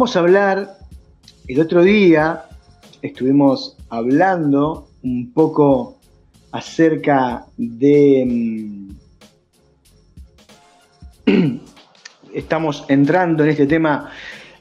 Vamos 0.00 0.16
a 0.16 0.20
hablar, 0.20 0.78
el 1.46 1.60
otro 1.60 1.82
día 1.82 2.44
estuvimos 3.02 3.76
hablando 3.90 4.88
un 5.02 5.30
poco 5.30 5.98
acerca 6.52 7.44
de... 7.58 8.88
mm, 11.26 11.50
Estamos 12.32 12.86
entrando 12.88 13.44
en 13.44 13.50
este 13.50 13.66
tema 13.66 14.10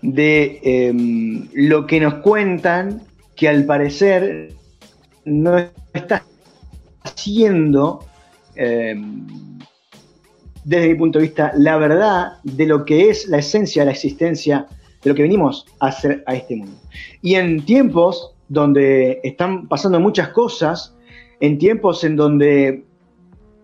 de 0.02 0.60
em, 0.62 1.48
lo 1.54 1.88
que 1.88 2.02
nos 2.02 2.16
cuentan 2.16 3.02
que 3.34 3.48
al 3.48 3.64
parecer 3.64 4.52
no 5.24 5.58
está 5.94 6.26
siendo, 7.16 8.06
em, 8.56 9.26
desde 10.66 10.90
mi 10.90 10.96
punto 10.96 11.18
de 11.18 11.28
vista, 11.28 11.54
la 11.56 11.78
verdad 11.78 12.40
de 12.44 12.66
lo 12.66 12.84
que 12.84 13.10
es 13.10 13.30
la 13.30 13.38
esencia 13.38 13.84
de 13.84 13.86
la 13.86 13.94
existencia 13.94 14.68
de 15.02 15.10
lo 15.10 15.16
que 15.16 15.24
venimos 15.24 15.66
a 15.80 15.88
hacer 15.88 16.24
a 16.28 16.36
este 16.36 16.56
mundo. 16.56 16.78
Y 17.22 17.36
en 17.36 17.66
tiempos 17.66 18.36
donde 18.48 19.20
están 19.24 19.68
pasando 19.68 20.00
muchas 20.00 20.30
cosas, 20.30 20.96
en 21.40 21.58
tiempos 21.58 22.04
en 22.04 22.16
donde 22.16 22.84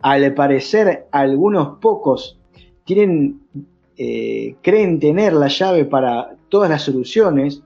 al 0.01 0.33
parecer 0.33 1.07
algunos 1.11 1.79
pocos 1.79 2.37
tienen, 2.83 3.41
eh, 3.97 4.55
creen 4.61 4.99
tener 4.99 5.33
la 5.33 5.47
llave 5.47 5.85
para 5.85 6.35
todas 6.49 6.69
las 6.69 6.83
soluciones, 6.83 7.63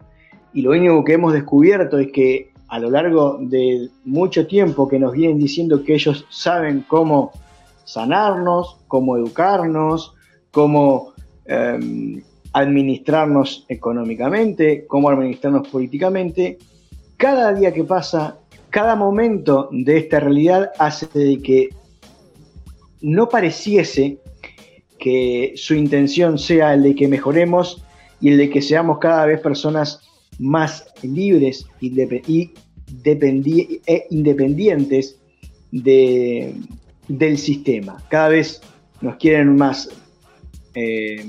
y 0.54 0.62
lo 0.62 0.72
único 0.72 1.04
que 1.04 1.14
hemos 1.14 1.34
descubierto 1.34 2.00
es 2.00 2.12
que 2.12 2.52
a 2.70 2.80
lo 2.80 2.90
largo 2.90 3.38
de 3.40 3.90
mucho 4.06 4.48
tiempo 4.48 4.88
que 4.88 5.00
nos 5.00 5.14
vienen 5.14 5.40
diciendo 5.40 5.84
que 5.84 5.96
ellos 5.96 6.26
saben 6.30 6.86
cómo 6.88 7.32
sanarnos, 7.84 8.78
cómo 8.88 9.18
educarnos, 9.18 10.14
cómo 10.52 11.14
em, 11.46 12.22
administrarnos 12.54 13.66
económicamente, 13.70 14.86
cómo 14.88 15.10
administrarnos 15.10 15.68
políticamente, 15.68 16.58
cada 17.18 17.54
día 17.54 17.74
que 17.74 17.84
pasa, 17.84 18.40
cada 18.70 18.96
momento 18.96 19.70
de 19.72 19.98
esta 19.98 20.20
realidad 20.20 20.72
hace 20.80 21.08
de 21.14 21.42
que 21.42 21.70
no 23.02 23.30
pareciese 23.30 24.20
que 24.98 25.54
su 25.56 25.76
intención 25.76 26.38
sea 26.38 26.74
el 26.74 26.84
de 26.84 26.96
que 26.96 27.08
mejoremos 27.08 27.84
y 28.22 28.30
el 28.30 28.38
de 28.38 28.50
que 28.50 28.62
seamos 28.62 29.00
cada 29.00 29.26
vez 29.26 29.40
personas 29.40 30.02
más 30.40 30.86
libres 31.02 31.66
y, 31.80 32.00
e 33.86 34.08
independientes 34.10 35.20
de- 35.72 36.54
del 37.08 37.38
sistema. 37.38 38.04
Cada 38.10 38.30
vez 38.30 38.62
nos 39.02 39.16
quieren 39.16 39.56
más 39.56 39.90
eh, 40.76 41.26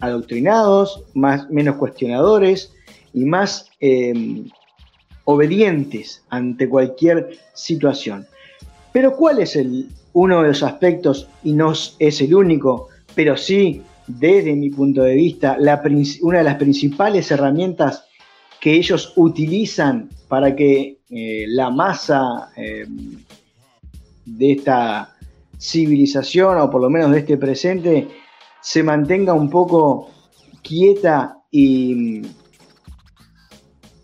adoctrinados, 0.00 1.04
más, 1.14 1.48
menos 1.50 1.76
cuestionadores 1.76 2.72
y 3.12 3.24
más 3.24 3.70
eh, 3.80 4.44
obedientes 5.24 6.22
ante 6.28 6.68
cualquier 6.68 7.38
situación. 7.54 8.26
Pero 8.92 9.16
¿cuál 9.16 9.40
es 9.40 9.56
el, 9.56 9.88
uno 10.12 10.42
de 10.42 10.48
los 10.48 10.62
aspectos, 10.62 11.28
y 11.44 11.52
no 11.52 11.72
es 11.72 12.20
el 12.20 12.34
único, 12.34 12.88
pero 13.14 13.36
sí, 13.36 13.82
desde 14.06 14.54
mi 14.54 14.70
punto 14.70 15.02
de 15.02 15.14
vista, 15.14 15.56
la 15.58 15.82
una 16.22 16.38
de 16.38 16.44
las 16.44 16.56
principales 16.56 17.30
herramientas 17.30 18.04
que 18.60 18.72
ellos 18.72 19.12
utilizan 19.16 20.08
para 20.28 20.56
que 20.56 20.98
eh, 21.10 21.44
la 21.48 21.70
masa 21.70 22.50
eh, 22.56 22.86
de 24.24 24.52
esta 24.52 25.14
civilización, 25.58 26.58
o 26.58 26.70
por 26.70 26.80
lo 26.80 26.90
menos 26.90 27.12
de 27.12 27.18
este 27.18 27.36
presente, 27.36 28.08
se 28.66 28.82
mantenga 28.82 29.32
un 29.32 29.48
poco 29.48 30.10
quieta 30.60 31.38
y, 31.52 32.22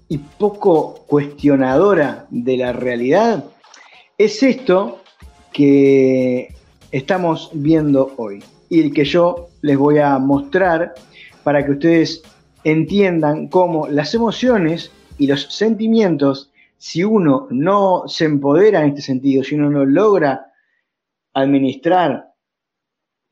y 0.06 0.18
poco 0.38 1.04
cuestionadora 1.08 2.26
de 2.30 2.58
la 2.58 2.72
realidad, 2.72 3.44
es 4.16 4.40
esto 4.44 5.00
que 5.52 6.54
estamos 6.92 7.50
viendo 7.54 8.12
hoy 8.16 8.44
y 8.68 8.82
el 8.82 8.94
que 8.94 9.04
yo 9.04 9.48
les 9.62 9.76
voy 9.76 9.98
a 9.98 10.16
mostrar 10.20 10.94
para 11.42 11.66
que 11.66 11.72
ustedes 11.72 12.22
entiendan 12.62 13.48
cómo 13.48 13.88
las 13.88 14.14
emociones 14.14 14.92
y 15.18 15.26
los 15.26 15.42
sentimientos, 15.52 16.52
si 16.78 17.02
uno 17.02 17.48
no 17.50 18.04
se 18.06 18.26
empodera 18.26 18.82
en 18.82 18.90
este 18.90 19.02
sentido, 19.02 19.42
si 19.42 19.56
uno 19.56 19.70
no 19.70 19.84
logra 19.84 20.52
administrar, 21.34 22.31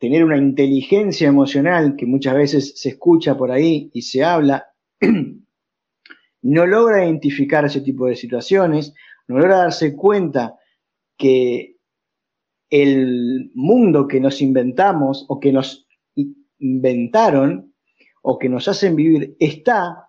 tener 0.01 0.25
una 0.25 0.39
inteligencia 0.39 1.29
emocional 1.29 1.95
que 1.95 2.07
muchas 2.07 2.35
veces 2.35 2.81
se 2.81 2.89
escucha 2.89 3.37
por 3.37 3.53
ahí 3.53 3.91
y 3.93 4.01
se 4.01 4.25
habla, 4.25 4.73
no 6.43 6.67
logra 6.67 7.05
identificar 7.05 7.67
ese 7.67 7.83
tipo 7.83 8.07
de 8.07 8.17
situaciones, 8.17 8.95
no 9.29 9.37
logra 9.37 9.59
darse 9.59 9.95
cuenta 9.95 10.57
que 11.19 11.77
el 12.71 13.51
mundo 13.55 14.09
que 14.09 14.21
nos 14.21 14.41
inventamos 14.41 15.27
o 15.29 15.39
que 15.39 15.53
nos 15.53 15.87
inventaron 16.59 17.75
o 18.23 18.39
que 18.39 18.49
nos 18.49 18.69
hacen 18.69 18.97
vivir 18.97 19.37
está 19.39 20.09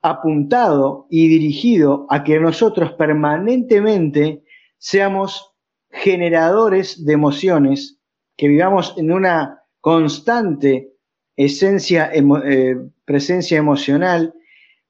apuntado 0.00 1.06
y 1.10 1.28
dirigido 1.28 2.06
a 2.08 2.24
que 2.24 2.40
nosotros 2.40 2.94
permanentemente 2.94 4.42
seamos 4.78 5.52
generadores 5.90 7.04
de 7.04 7.12
emociones, 7.12 7.99
que 8.40 8.48
vivamos 8.48 8.94
en 8.96 9.12
una 9.12 9.62
constante 9.82 10.94
eh, 11.36 12.76
presencia 13.04 13.58
emocional, 13.58 14.32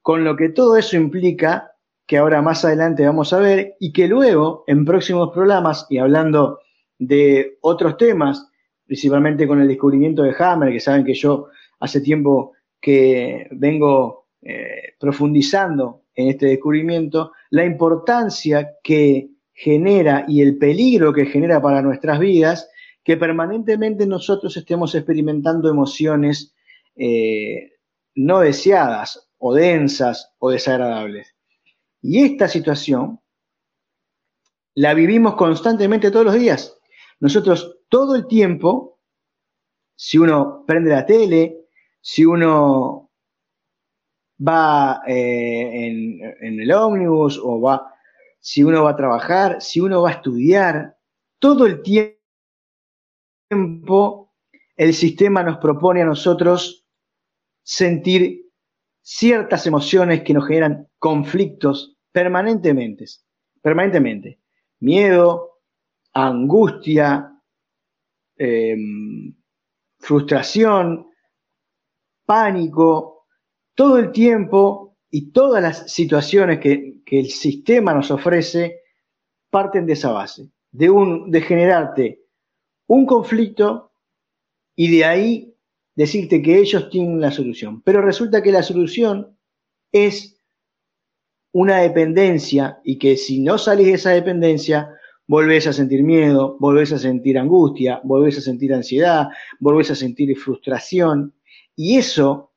con 0.03 0.23
lo 0.23 0.37
que 0.37 0.51
todo 0.51 0.77
eso 0.77 0.97
implica, 0.97 1.73
que 2.07 2.19
ahora 2.19 2.43
más 2.43 2.65
adelante 2.65 3.05
vamos 3.05 3.33
a 3.33 3.41
ver, 3.41 3.75
y 3.81 3.93
que 3.93 4.07
luego 4.07 4.63
en 4.69 4.85
próximos 4.85 5.33
programas, 5.35 5.85
y 5.91 5.99
hablando 5.99 6.61
de 6.97 7.59
otros 7.63 7.97
temas, 7.97 8.49
principalmente 8.87 9.49
con 9.49 9.61
el 9.61 9.67
descubrimiento 9.67 10.23
de 10.23 10.37
Hammer, 10.39 10.73
que 10.73 10.79
saben 10.79 11.05
que 11.05 11.15
yo 11.15 11.49
hace 11.81 12.01
tiempo 12.01 12.53
que 12.81 13.49
vengo 13.51 14.29
eh, 14.43 14.95
profundizando 14.97 16.03
en 16.15 16.29
este 16.29 16.47
descubrimiento, 16.47 17.33
la 17.51 17.65
importancia 17.65 18.77
que 18.81 19.31
genera 19.53 20.25
y 20.29 20.41
el 20.41 20.57
peligro 20.57 21.13
que 21.13 21.27
genera 21.27 21.61
para 21.61 21.83
nuestras 21.83 22.21
vidas 22.21 22.71
que 23.05 23.17
permanentemente 23.17 24.07
nosotros 24.07 24.57
estemos 24.57 24.95
experimentando 24.95 25.69
emociones 25.69 26.55
eh, 26.97 27.73
no 28.15 28.41
deseadas 28.41 29.31
o 29.39 29.55
densas 29.55 30.35
o 30.39 30.51
desagradables. 30.51 31.35
Y 32.03 32.25
esta 32.25 32.49
situación 32.49 33.21
la 34.75 34.95
vivimos 34.95 35.35
constantemente 35.35 36.11
todos 36.11 36.27
los 36.27 36.35
días. 36.35 36.77
Nosotros 37.21 37.79
todo 37.89 38.17
el 38.17 38.27
tiempo, 38.27 39.01
si 39.95 40.19
uno 40.19 40.65
prende 40.67 40.91
la 40.91 41.07
tele, 41.07 41.67
si 42.01 42.25
uno 42.25 43.11
va 44.47 45.03
eh, 45.07 45.87
en, 45.87 46.21
en 46.41 46.61
el 46.61 46.73
ómnibus 46.73 47.39
o 47.43 47.61
va, 47.61 47.93
si 48.39 48.63
uno 48.63 48.85
va 48.85 48.91
a 48.91 48.97
trabajar, 48.97 49.61
si 49.61 49.81
uno 49.81 50.03
va 50.03 50.11
a 50.11 50.15
estudiar, 50.15 50.97
todo 51.39 51.67
el 51.67 51.83
tiempo 51.83 52.20
el 53.51 54.95
sistema 54.95 55.43
nos 55.43 55.59
propone 55.59 56.03
a 56.03 56.07
nosotros 56.07 56.87
sentir 57.63 58.51
ciertas 59.03 59.67
emociones 59.67 60.23
que 60.23 60.33
nos 60.33 60.47
generan 60.47 60.89
conflictos 60.99 61.97
permanentemente, 62.13 63.05
permanentemente. 63.61 64.41
Miedo, 64.81 65.59
angustia, 66.13 67.37
eh, 68.39 68.77
frustración, 69.99 71.11
pánico, 72.25 73.27
todo 73.75 73.99
el 73.99 74.13
tiempo 74.13 74.97
y 75.11 75.33
todas 75.33 75.63
las 75.63 75.93
situaciones 75.93 76.61
que, 76.61 77.03
que 77.05 77.19
el 77.19 77.31
sistema 77.31 77.93
nos 77.93 78.11
ofrece 78.11 78.81
parten 79.51 79.87
de 79.87 79.95
esa 79.95 80.13
base, 80.13 80.51
de, 80.71 80.89
un, 80.89 81.31
de 81.31 81.41
generarte 81.43 82.20
un 82.91 83.07
conflicto 83.07 83.93
y 84.75 84.91
de 84.91 85.05
ahí 85.05 85.55
decirte 85.95 86.43
que 86.43 86.59
ellos 86.59 86.91
tienen 86.91 87.21
la 87.21 87.31
solución. 87.31 87.83
Pero 87.83 88.03
resulta 88.03 88.43
que 88.43 88.51
la 88.51 88.65
solución 88.65 89.39
es 89.93 90.37
una 91.53 91.79
dependencia 91.79 92.81
y 92.83 92.99
que 92.99 93.17
si 93.17 93.39
no 93.39 93.59
salís 93.59 93.87
de 93.87 93.93
esa 93.93 94.11
dependencia, 94.11 94.89
volvés 95.29 95.69
a 95.69 95.73
sentir 95.73 96.03
miedo, 96.03 96.57
volvés 96.59 96.93
a 96.93 96.99
sentir 96.99 97.39
angustia, 97.39 98.01
volvés 98.03 98.39
a 98.39 98.41
sentir 98.41 98.75
ansiedad, 98.75 99.29
volvés 99.61 99.93
a 99.93 99.95
sentir 99.95 100.37
frustración. 100.37 101.33
Y 101.77 101.97
eso, 101.97 102.51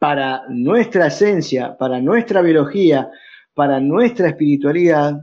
para 0.00 0.42
nuestra 0.48 1.06
esencia, 1.06 1.78
para 1.78 2.00
nuestra 2.00 2.42
biología, 2.42 3.12
para 3.54 3.78
nuestra 3.78 4.30
espiritualidad, 4.30 5.22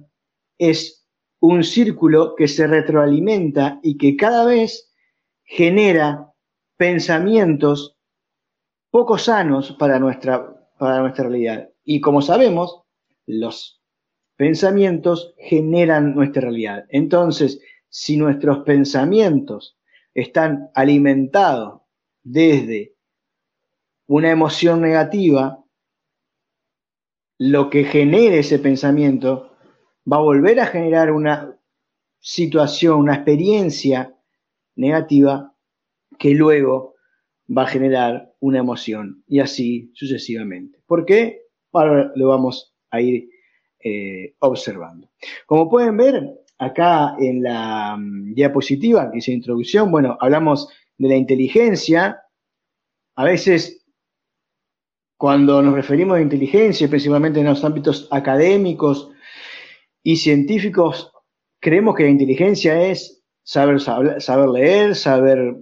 es 0.57 1.04
un 1.45 1.63
círculo 1.63 2.35
que 2.35 2.47
se 2.47 2.67
retroalimenta 2.67 3.79
y 3.83 3.97
que 3.97 4.15
cada 4.15 4.45
vez 4.45 4.91
genera 5.43 6.31
pensamientos 6.77 7.97
poco 8.89 9.17
sanos 9.17 9.73
para 9.73 9.99
nuestra, 9.99 10.69
para 10.77 11.01
nuestra 11.01 11.27
realidad. 11.27 11.69
Y 11.83 12.01
como 12.01 12.21
sabemos, 12.21 12.83
los 13.25 13.81
pensamientos 14.35 15.33
generan 15.37 16.15
nuestra 16.15 16.43
realidad. 16.43 16.85
Entonces, 16.89 17.61
si 17.89 18.17
nuestros 18.17 18.59
pensamientos 18.59 19.77
están 20.13 20.69
alimentados 20.73 21.81
desde 22.23 22.95
una 24.07 24.31
emoción 24.31 24.81
negativa, 24.81 25.63
lo 27.37 27.69
que 27.69 27.83
genere 27.83 28.39
ese 28.39 28.59
pensamiento 28.59 29.54
va 30.11 30.17
a 30.17 30.21
volver 30.21 30.59
a 30.59 30.67
generar 30.67 31.11
una 31.11 31.57
situación, 32.19 32.99
una 32.99 33.15
experiencia 33.15 34.15
negativa 34.75 35.53
que 36.17 36.31
luego 36.31 36.95
va 37.55 37.63
a 37.63 37.67
generar 37.67 38.33
una 38.39 38.59
emoción 38.59 39.23
y 39.27 39.39
así 39.39 39.91
sucesivamente. 39.93 40.79
¿Por 40.85 41.05
qué? 41.05 41.43
Ahora 41.73 42.11
lo 42.15 42.29
vamos 42.29 42.73
a 42.89 43.01
ir 43.01 43.29
eh, 43.79 44.35
observando. 44.39 45.09
Como 45.45 45.69
pueden 45.69 45.97
ver 45.97 46.45
acá 46.57 47.15
en 47.19 47.43
la 47.43 47.95
mm, 47.97 48.33
diapositiva 48.33 49.09
que 49.09 49.17
dice 49.17 49.31
introducción, 49.31 49.91
bueno, 49.91 50.17
hablamos 50.19 50.69
de 50.97 51.09
la 51.09 51.15
inteligencia. 51.15 52.21
A 53.15 53.23
veces 53.23 53.85
cuando 55.17 55.61
nos 55.61 55.73
referimos 55.73 56.17
a 56.17 56.21
inteligencia, 56.21 56.89
principalmente 56.89 57.39
en 57.39 57.45
los 57.45 57.63
ámbitos 57.63 58.07
académicos 58.11 59.11
y 60.05 60.17
científicos, 60.17 61.11
creemos 61.59 61.95
que 61.95 62.03
la 62.03 62.09
inteligencia 62.09 62.79
es 62.79 63.23
saber, 63.41 63.81
saber, 63.81 64.49
leer, 64.49 64.95
saber 64.95 65.57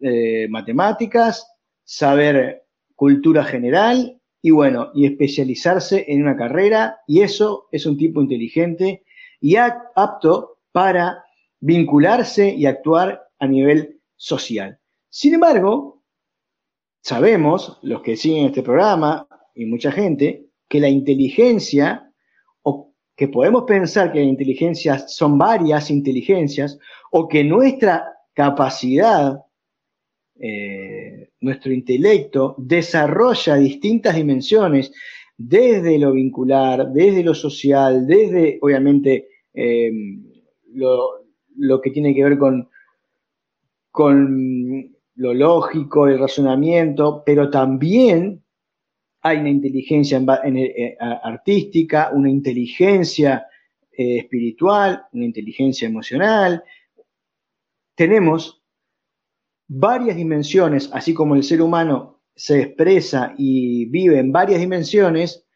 eh, 0.00 0.46
matemáticas, 0.50 1.50
saber 1.82 2.66
cultura 2.94 3.42
general 3.42 4.20
y 4.42 4.50
bueno, 4.50 4.90
y 4.94 5.06
especializarse 5.06 6.04
en 6.08 6.20
una 6.20 6.36
carrera 6.36 6.98
y 7.06 7.22
eso 7.22 7.68
es 7.72 7.86
un 7.86 7.96
tipo 7.96 8.20
inteligente 8.20 9.02
y 9.40 9.56
apto 9.56 10.58
para 10.70 11.24
vincularse 11.58 12.54
y 12.54 12.66
actuar 12.66 13.22
a 13.38 13.46
nivel 13.46 13.98
social. 14.14 14.78
Sin 15.08 15.32
embargo, 15.32 16.02
sabemos, 17.00 17.78
los 17.80 18.02
que 18.02 18.18
siguen 18.18 18.44
este 18.44 18.62
programa 18.62 19.26
y 19.54 19.64
mucha 19.64 19.90
gente, 19.90 20.50
que 20.68 20.80
la 20.80 20.90
inteligencia, 20.90 22.10
que 23.16 23.28
podemos 23.28 23.64
pensar 23.64 24.12
que 24.12 24.20
la 24.20 24.24
inteligencia 24.24 24.98
son 24.98 25.38
varias 25.38 25.90
inteligencias, 25.90 26.78
o 27.10 27.28
que 27.28 27.44
nuestra 27.44 28.04
capacidad, 28.32 29.40
eh, 30.40 31.30
nuestro 31.40 31.72
intelecto, 31.72 32.56
desarrolla 32.58 33.56
distintas 33.56 34.16
dimensiones, 34.16 34.92
desde 35.36 35.98
lo 35.98 36.12
vincular, 36.12 36.92
desde 36.92 37.22
lo 37.22 37.34
social, 37.34 38.06
desde, 38.06 38.58
obviamente, 38.62 39.28
eh, 39.52 39.92
lo, 40.72 41.80
que 41.80 41.90
tiene 41.90 42.14
que 42.14 42.24
ver 42.24 42.38
con, 42.38 42.68
con 43.90 44.92
lo 45.16 45.34
lógico, 45.34 46.08
el 46.08 46.18
razonamiento, 46.18 47.22
pero 47.24 47.50
también 47.50 48.43
hay 49.26 49.38
una 49.38 49.48
inteligencia 49.48 50.22
eh, 50.44 50.96
artística, 51.00 52.10
una 52.12 52.28
inteligencia 52.30 53.46
eh, 53.90 54.18
espiritual, 54.18 55.06
una 55.12 55.24
inteligencia 55.24 55.88
emocional. 55.88 56.62
Tenemos 57.94 58.62
varias 59.66 60.16
dimensiones, 60.16 60.90
así 60.92 61.14
como 61.14 61.36
el 61.36 61.42
ser 61.42 61.62
humano 61.62 62.20
se 62.36 62.60
expresa 62.60 63.34
y 63.38 63.86
vive 63.86 64.18
en 64.18 64.30
varias 64.30 64.60
dimensiones, 64.60 65.46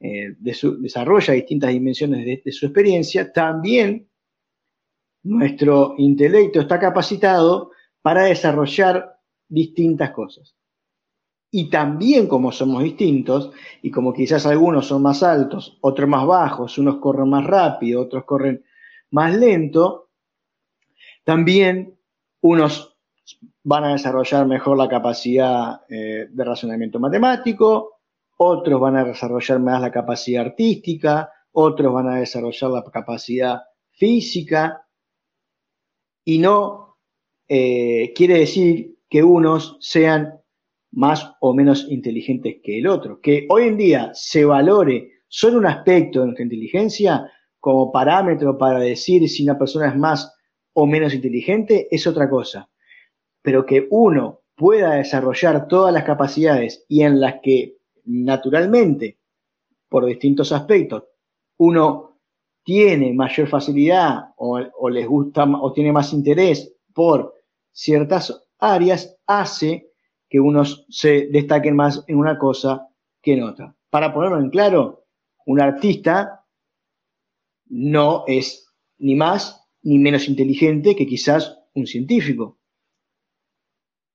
eh, 0.00 0.34
desarrolla 0.38 1.34
distintas 1.34 1.70
dimensiones 1.70 2.42
de 2.42 2.52
su 2.52 2.64
experiencia, 2.64 3.30
también 3.30 4.08
nuestro 5.22 5.96
intelecto 5.98 6.62
está 6.62 6.80
capacitado 6.80 7.72
para 8.00 8.24
desarrollar 8.24 9.18
distintas 9.48 10.12
cosas. 10.12 10.56
Y 11.54 11.68
también 11.68 12.26
como 12.26 12.50
somos 12.50 12.82
distintos, 12.82 13.52
y 13.82 13.90
como 13.90 14.12
quizás 14.12 14.46
algunos 14.46 14.86
son 14.86 15.02
más 15.02 15.22
altos, 15.22 15.76
otros 15.82 16.08
más 16.08 16.26
bajos, 16.26 16.78
unos 16.78 16.96
corren 16.96 17.28
más 17.28 17.44
rápido, 17.44 18.00
otros 18.00 18.24
corren 18.24 18.64
más 19.10 19.36
lento, 19.36 20.08
también 21.24 21.98
unos 22.40 22.96
van 23.62 23.84
a 23.84 23.92
desarrollar 23.92 24.46
mejor 24.46 24.78
la 24.78 24.88
capacidad 24.88 25.82
eh, 25.88 26.26
de 26.30 26.44
razonamiento 26.44 26.98
matemático, 26.98 28.00
otros 28.38 28.80
van 28.80 28.96
a 28.96 29.04
desarrollar 29.04 29.60
más 29.60 29.80
la 29.80 29.92
capacidad 29.92 30.46
artística, 30.46 31.30
otros 31.52 31.92
van 31.92 32.08
a 32.08 32.16
desarrollar 32.16 32.70
la 32.70 32.82
capacidad 32.82 33.60
física, 33.90 34.86
y 36.24 36.38
no 36.38 36.96
eh, 37.46 38.12
quiere 38.16 38.38
decir 38.38 39.00
que 39.08 39.22
unos 39.22 39.76
sean 39.80 40.41
más 40.92 41.32
o 41.40 41.54
menos 41.54 41.86
inteligentes 41.88 42.56
que 42.62 42.78
el 42.78 42.86
otro. 42.86 43.20
Que 43.20 43.46
hoy 43.48 43.64
en 43.64 43.76
día 43.76 44.10
se 44.14 44.44
valore 44.44 45.22
solo 45.28 45.58
un 45.58 45.66
aspecto 45.66 46.20
de 46.20 46.26
nuestra 46.26 46.44
inteligencia 46.44 47.30
como 47.58 47.90
parámetro 47.90 48.58
para 48.58 48.78
decir 48.78 49.28
si 49.28 49.44
una 49.44 49.58
persona 49.58 49.88
es 49.88 49.96
más 49.96 50.34
o 50.74 50.86
menos 50.86 51.14
inteligente 51.14 51.88
es 51.90 52.06
otra 52.06 52.28
cosa. 52.28 52.68
Pero 53.40 53.64
que 53.64 53.86
uno 53.90 54.42
pueda 54.54 54.94
desarrollar 54.94 55.66
todas 55.66 55.92
las 55.92 56.04
capacidades 56.04 56.84
y 56.88 57.02
en 57.02 57.20
las 57.20 57.36
que 57.42 57.78
naturalmente, 58.04 59.18
por 59.88 60.04
distintos 60.04 60.52
aspectos, 60.52 61.04
uno 61.58 62.18
tiene 62.64 63.12
mayor 63.12 63.48
facilidad 63.48 64.32
o, 64.36 64.60
o 64.78 64.90
les 64.90 65.06
gusta 65.06 65.44
o 65.44 65.72
tiene 65.72 65.92
más 65.92 66.12
interés 66.12 66.74
por 66.92 67.34
ciertas 67.72 68.44
áreas 68.58 69.16
hace 69.26 69.91
que 70.32 70.40
unos 70.40 70.86
se 70.88 71.28
destaquen 71.30 71.76
más 71.76 72.04
en 72.06 72.16
una 72.16 72.38
cosa 72.38 72.88
que 73.20 73.34
en 73.34 73.42
otra. 73.42 73.76
Para 73.90 74.14
ponerlo 74.14 74.40
en 74.40 74.48
claro, 74.48 75.04
un 75.44 75.60
artista 75.60 76.46
no 77.66 78.24
es 78.26 78.66
ni 78.96 79.14
más 79.14 79.62
ni 79.82 79.98
menos 79.98 80.30
inteligente 80.30 80.96
que 80.96 81.06
quizás 81.06 81.58
un 81.74 81.86
científico. 81.86 82.58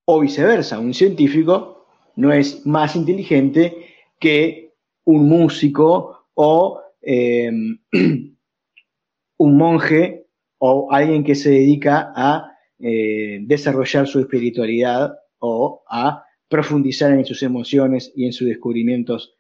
O 0.05 0.21
viceversa, 0.21 0.79
un 0.79 0.95
científico 0.95 1.85
no 2.15 2.33
es 2.33 2.65
más 2.65 2.95
inteligente 2.95 3.77
que 4.19 4.73
un 5.03 5.29
músico 5.29 6.29
o 6.33 6.81
eh, 6.99 7.51
un 9.37 9.57
monje 9.57 10.25
o 10.57 10.91
alguien 10.91 11.23
que 11.23 11.35
se 11.35 11.51
dedica 11.51 12.11
a 12.15 12.57
eh, 12.79 13.37
desarrollar 13.43 14.07
su 14.07 14.19
espiritualidad 14.19 15.15
o 15.39 15.83
a 15.89 16.23
profundizar 16.47 17.11
en 17.11 17.25
sus 17.25 17.43
emociones 17.43 18.11
y 18.15 18.25
en 18.25 18.33
sus 18.33 18.47
descubrimientos 18.47 19.35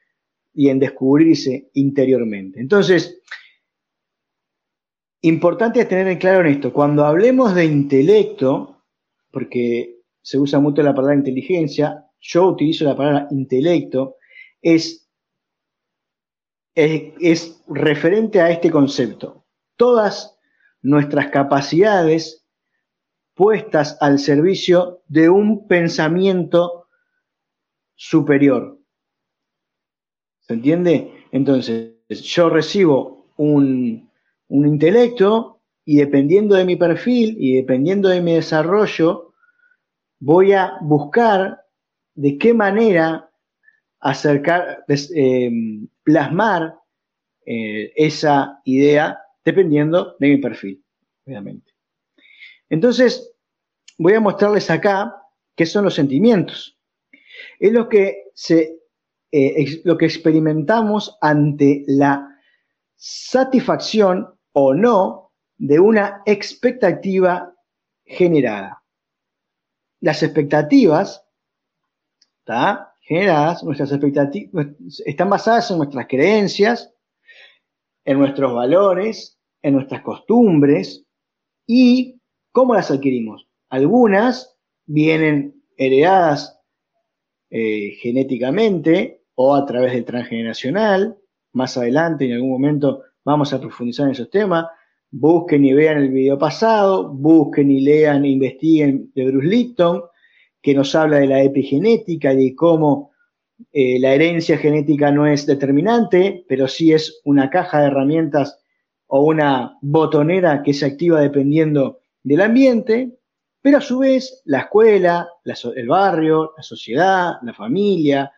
y 0.53 0.69
en 0.69 0.79
descubrirse 0.79 1.69
interiormente. 1.73 2.59
Entonces, 2.59 3.21
importante 5.21 5.85
tener 5.85 6.07
en 6.07 6.17
claro 6.17 6.41
en 6.41 6.55
esto, 6.55 6.73
cuando 6.73 7.05
hablemos 7.05 7.53
de 7.55 7.65
intelecto, 7.65 8.83
porque 9.31 10.01
se 10.21 10.37
usa 10.37 10.59
mucho 10.59 10.81
la 10.81 10.95
palabra 10.95 11.15
inteligencia, 11.15 12.05
yo 12.19 12.47
utilizo 12.47 12.85
la 12.85 12.95
palabra 12.95 13.27
intelecto, 13.31 14.15
es, 14.61 15.07
es, 16.75 17.13
es 17.19 17.63
referente 17.67 18.41
a 18.41 18.49
este 18.49 18.71
concepto. 18.71 19.45
Todas 19.75 20.37
nuestras 20.81 21.29
capacidades 21.29 22.46
puestas 23.37 23.97
al 24.01 24.17
servicio 24.17 25.03
de 25.07 25.29
un 25.29 25.67
pensamiento 25.67 26.87
superior. 27.95 28.79
¿Se 30.39 30.55
entiende? 30.55 31.13
Entonces, 31.31 31.93
yo 32.09 32.49
recibo 32.49 33.27
un, 33.37 34.09
intelecto 34.49 35.61
y 35.85 35.97
dependiendo 35.97 36.55
de 36.55 36.65
mi 36.65 36.77
perfil 36.77 37.37
y 37.39 37.55
dependiendo 37.57 38.09
de 38.09 38.21
mi 38.21 38.33
desarrollo, 38.33 39.33
voy 40.19 40.53
a 40.53 40.73
buscar 40.81 41.61
de 42.15 42.39
qué 42.39 42.55
manera 42.55 43.29
acercar, 43.99 44.83
eh, 44.87 45.51
plasmar 46.03 46.75
eh, 47.45 47.91
esa 47.95 48.61
idea 48.65 49.19
dependiendo 49.45 50.15
de 50.19 50.27
mi 50.27 50.37
perfil, 50.37 50.83
obviamente. 51.25 51.76
Entonces, 52.69 53.33
voy 53.97 54.13
a 54.13 54.19
mostrarles 54.19 54.69
acá 54.69 55.15
qué 55.55 55.65
son 55.65 55.85
los 55.85 55.95
sentimientos. 55.95 56.77
Es 57.59 57.71
lo 57.71 57.89
que, 57.89 58.25
se, 58.33 58.79
eh, 59.31 59.81
lo 59.83 59.97
que 59.97 60.05
experimentamos 60.05 61.17
ante 61.21 61.83
la 61.87 62.27
satisfacción 62.95 64.27
o 64.53 64.73
no 64.73 65.31
de 65.57 65.79
una 65.79 66.21
expectativa 66.25 67.53
generada. 68.05 68.83
Las 69.99 70.21
expectativas 70.23 71.27
¿está? 72.47 72.93
Generadas, 73.01 73.63
nuestras 73.63 73.91
expectativas, 73.91 74.67
están 75.05 75.29
basadas 75.29 75.71
en 75.71 75.77
nuestras 75.77 76.07
creencias, 76.07 76.93
en 78.05 78.19
nuestros 78.19 78.53
valores, 78.53 79.37
en 79.61 79.75
nuestras 79.75 80.01
costumbres 80.01 81.05
y 81.65 82.16
cómo 82.57 82.73
las 82.73 82.89
adquirimos. 82.89 83.47
Algunas 83.69 84.57
vienen 84.87 85.61
heredadas 85.77 86.59
eh, 87.51 87.91
genéticamente 88.01 89.21
o 89.35 89.53
a 89.53 89.63
través 89.63 89.93
del 89.93 90.05
transgeneracional. 90.05 91.19
Más 91.53 91.77
adelante, 91.77 92.25
en 92.25 92.33
algún 92.33 92.49
momento, 92.49 93.03
vamos 93.23 93.53
a 93.53 93.61
profundizar 93.61 94.07
en 94.07 94.13
esos 94.13 94.31
temas. 94.31 94.65
Busquen 95.11 95.65
y 95.65 95.73
vean 95.73 95.99
el 95.99 96.09
video 96.09 96.39
pasado, 96.39 97.13
busquen 97.13 97.69
y 97.69 97.81
lean 97.81 98.25
e 98.25 98.29
investiguen 98.29 99.11
de 99.13 99.25
Bruce 99.27 99.47
Lipton, 99.47 100.01
que 100.59 100.73
nos 100.73 100.95
habla 100.95 101.19
de 101.19 101.27
la 101.27 101.43
epigenética 101.43 102.33
y 102.33 102.49
de 102.49 102.55
cómo 102.55 103.11
eh, 103.71 103.99
la 103.99 104.15
herencia 104.15 104.57
genética 104.57 105.11
no 105.11 105.27
es 105.27 105.45
determinante, 105.45 106.43
pero 106.49 106.67
sí 106.67 106.91
es 106.91 107.21
una 107.23 107.51
caja 107.51 107.81
de 107.81 107.87
herramientas 107.89 108.57
o 109.05 109.25
una 109.25 109.77
botonera 109.83 110.63
que 110.63 110.73
se 110.73 110.87
activa 110.87 111.21
dependiendo 111.21 111.99
del 112.27 112.41
ambiente, 112.41 113.17
pero 113.61 113.77
a 113.77 113.81
su 113.81 113.99
vez 113.99 114.41
la 114.45 114.59
escuela, 114.59 115.29
el 115.75 115.87
barrio, 115.87 116.53
la 116.57 116.63
sociedad, 116.63 117.33
la 117.41 117.53
familia, 117.53 118.31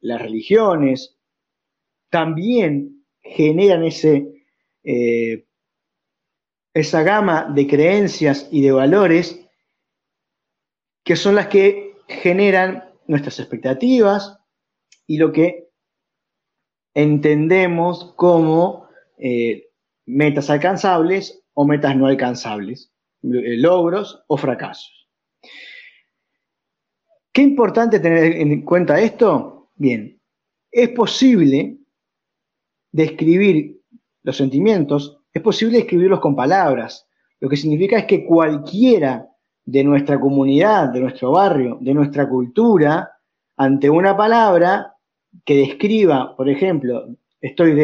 las 0.00 0.20
religiones, 0.20 1.16
también 2.10 3.04
generan 3.20 3.84
ese, 3.84 4.44
eh, 4.82 5.46
esa 6.74 7.02
gama 7.02 7.50
de 7.54 7.66
creencias 7.66 8.48
y 8.50 8.62
de 8.62 8.72
valores 8.72 9.40
que 11.04 11.16
son 11.16 11.36
las 11.36 11.46
que 11.46 11.96
generan 12.08 12.92
nuestras 13.06 13.38
expectativas 13.38 14.38
y 15.06 15.18
lo 15.18 15.32
que 15.32 15.70
entendemos 16.94 18.14
como 18.16 18.88
eh, 19.18 19.70
metas 20.06 20.50
alcanzables 20.50 21.44
o 21.54 21.64
metas 21.64 21.96
no 21.96 22.06
alcanzables, 22.06 22.92
logros 23.26 24.22
o 24.28 24.36
fracasos. 24.36 25.08
Qué 27.32 27.42
importante 27.42 28.00
tener 28.00 28.32
en 28.36 28.62
cuenta 28.62 29.00
esto. 29.00 29.70
Bien, 29.74 30.20
es 30.70 30.88
posible 30.90 31.78
describir 32.90 33.82
los 34.22 34.36
sentimientos, 34.36 35.18
es 35.32 35.42
posible 35.42 35.78
describirlos 35.78 36.20
con 36.20 36.34
palabras, 36.34 37.06
lo 37.40 37.48
que 37.48 37.56
significa 37.56 37.98
es 37.98 38.06
que 38.06 38.24
cualquiera 38.24 39.28
de 39.64 39.84
nuestra 39.84 40.18
comunidad, 40.18 40.88
de 40.88 41.00
nuestro 41.00 41.32
barrio, 41.32 41.78
de 41.80 41.92
nuestra 41.92 42.28
cultura, 42.28 43.12
ante 43.56 43.90
una 43.90 44.16
palabra 44.16 44.94
que 45.44 45.56
describa, 45.56 46.34
por 46.36 46.48
ejemplo, 46.48 47.06
estoy 47.40 47.74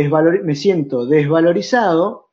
me 0.42 0.54
siento 0.54 1.06
desvalorizado, 1.06 2.30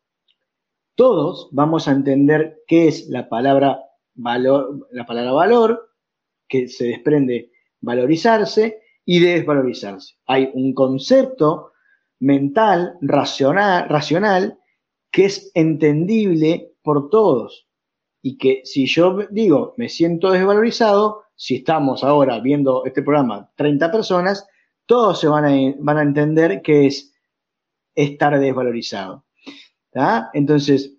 todos 1.00 1.48
vamos 1.53 1.88
a 1.88 1.94
entender 1.94 2.62
qué 2.68 2.89
es 2.89 3.08
la 3.08 3.29
palabra 3.29 3.79
valor, 4.15 4.86
la 4.91 5.06
palabra 5.06 5.32
valor, 5.32 5.94
que 6.46 6.68
se 6.68 6.88
desprende 6.88 7.53
valorizarse 7.79 8.82
y 9.06 9.22
desvalorizarse. 9.22 10.15
Hay 10.25 10.51
un 10.53 10.74
concepto 10.74 11.72
mental, 12.20 12.98
racional, 13.00 13.88
racional, 13.88 14.60
que 15.10 15.24
es 15.24 15.51
entendible 15.53 16.74
por 16.84 17.10
todos 17.10 17.70
y 18.22 18.38
que 18.38 18.63
si 18.65 18.86
yo 18.86 19.20
digo 19.32 19.75
me 19.77 19.88
siento 19.88 20.32
desvalorizado, 20.32 21.24
si 21.34 21.56
estamos 21.56 22.03
ahora 22.03 22.41
viendo 22.41 22.84
este 22.84 23.03
programa 23.03 23.50
30 23.56 23.89
personas, 23.89 24.46
todos 24.86 25.18
se 25.18 25.29
van 25.29 25.46
a, 25.46 25.75
van 25.79 25.98
a 25.98 26.01
entender 26.01 26.62
que 26.62 26.88
es 26.88 27.13
estar 27.96 28.38
desvalorizado. 28.38 29.24
Entonces, 30.34 30.93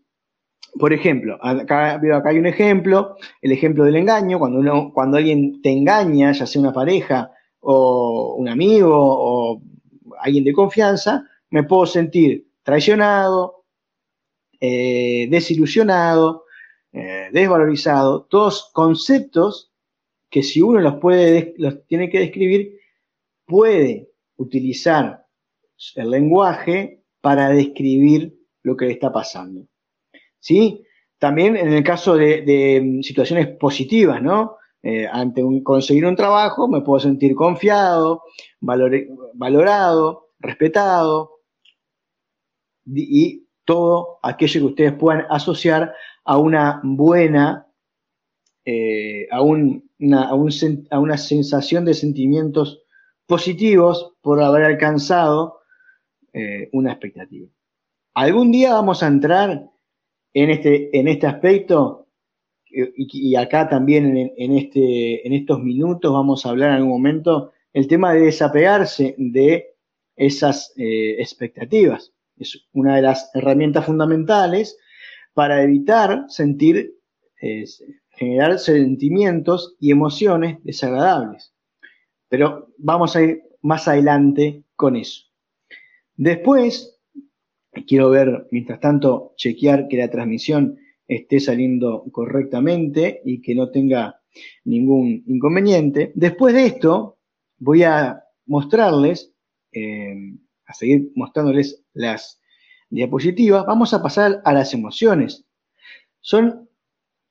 por 0.79 0.93
ejemplo, 0.93 1.39
acá, 1.41 2.01
hay 2.25 2.39
un 2.39 2.47
ejemplo, 2.47 3.17
el 3.43 3.53
ejemplo 3.53 3.85
del 3.85 3.97
engaño, 3.97 4.39
cuando, 4.39 4.59
uno, 4.59 4.93
cuando 4.93 5.17
alguien 5.17 5.61
te 5.63 5.71
engaña, 5.71 6.33
ya 6.33 6.47
sea 6.47 6.61
una 6.61 6.73
pareja 6.73 7.33
o 7.61 8.35
un 8.37 8.49
amigo 8.49 8.91
o 8.93 9.63
alguien 10.21 10.45
de 10.45 10.53
confianza, 10.53 11.25
me 11.51 11.65
puedo 11.65 11.87
sentir 11.87 12.49
traicionado, 12.63 13.65
eh, 14.61 15.27
desilusionado, 15.31 16.45
eh, 16.93 17.29
desvalorizado, 17.33 18.25
todos 18.25 18.71
conceptos 18.73 19.73
que 20.29 20.43
si 20.43 20.61
uno 20.61 20.81
los, 20.81 20.97
puede, 20.97 21.55
los 21.59 21.87
tiene 21.87 22.09
que 22.09 22.21
describir, 22.21 22.79
puede 23.47 24.11
utilizar 24.37 25.27
el 25.97 26.11
lenguaje 26.11 27.03
para 27.21 27.49
describir 27.49 28.40
lo 28.63 28.77
que 28.77 28.87
le 28.87 28.93
está 28.93 29.13
pasando. 29.13 29.67
¿Sí? 30.39 30.85
También 31.19 31.57
en 31.57 31.73
el 31.73 31.85
caso 31.85 32.17
de, 32.17 32.81
mm, 32.83 33.03
situaciones 33.03 33.49
positivas, 33.59 34.23
¿no? 34.23 34.57
Eh, 34.83 35.07
ante 35.07 35.43
conseguir 35.63 36.07
un 36.07 36.17
trabajo 36.17 36.67
me 36.67 36.81
puedo 36.81 36.99
sentir 37.01 37.35
confiado, 37.35 38.23
valorado, 38.61 40.31
respetado 40.39 41.41
y 42.87 43.47
todo 43.67 44.19
aquello 44.23 44.61
que 44.61 44.67
ustedes 44.67 44.93
puedan 44.95 45.27
asociar 45.29 45.95
a 46.25 46.39
una 46.39 46.81
buena, 46.83 47.67
eh, 48.65 49.29
a, 49.31 49.43
una, 49.43 50.29
a, 50.91 50.99
una 50.99 51.17
sensación 51.19 51.85
de 51.85 51.95
sentimientos 51.95 52.83
positivos 53.27 54.15
por 54.23 54.43
haber 54.43 54.65
alcanzado 54.65 55.61
eh, 56.33 56.69
una 56.73 56.93
expectativa. 56.93 57.49
Algún 58.21 58.53
día 58.53 58.75
vamos 58.75 59.03
a 59.03 59.07
entrar 59.07 59.71
en 60.35 60.51
este, 60.51 60.95
en 60.95 61.09
este 61.09 61.27
aspecto 61.27 62.07
eh, 62.71 62.93
y, 62.95 63.35
acá 63.35 63.67
también 63.67 64.15
en, 64.37 64.59
este, 64.59 65.27
en 65.27 65.33
estos 65.33 65.63
minutos 65.63 66.13
vamos 66.13 66.45
a 66.45 66.51
hablar 66.51 66.69
en 66.69 66.75
algún 66.77 66.91
momento 66.91 67.53
el 67.73 67.89
tema 67.89 68.13
de 68.13 68.27
desapegarse 68.27 69.15
de 69.17 69.75
esas 70.17 70.75
expectativas. 70.77 72.13
Es 72.37 72.69
una 72.75 72.97
de 72.97 73.03
las 73.03 73.31
herramientas 73.33 73.87
fundamentales 73.87 74.77
para 75.33 75.63
evitar 75.63 76.27
sentir, 76.29 76.99
generar 78.11 78.59
sentimientos 78.59 79.77
y 79.81 79.93
emociones 79.93 80.59
desagradables. 80.63 81.55
Pero 82.29 82.69
vamos 82.77 83.17
a 83.17 83.23
ir 83.23 83.43
más 83.63 83.89
adelante 83.89 84.63
con 84.77 84.97
eso. 84.97 85.23
Después, 86.17 87.00
quiero 87.85 88.11
ver, 88.11 88.47
mientras 88.51 88.81
tanto, 88.81 89.35
chequear 89.37 89.89
que 89.89 89.97
la 89.97 90.11
transmisión 90.11 90.79
esté 91.07 91.41
saliendo 91.41 92.05
correctamente 92.13 93.21
y 93.25 93.43
que 93.43 93.55
no 93.55 93.71
tenga 93.71 94.21
ningún 94.65 95.25
inconveniente. 95.27 96.13
Después 96.15 96.55
de 96.55 96.67
esto, 96.67 97.19
voy 97.59 97.83
a 97.83 98.23
mostrarles, 98.47 99.33
eh, 99.73 100.15
a 100.67 100.75
seguir 100.75 101.11
mostrándoles 101.15 101.85
las 101.93 102.41
diapositivas, 102.91 103.67
vamos 103.67 103.95
a 103.95 104.03
pasar 104.03 104.41
a 104.45 104.53
las 104.53 104.75
emociones. 104.75 105.45
Son, 106.21 106.69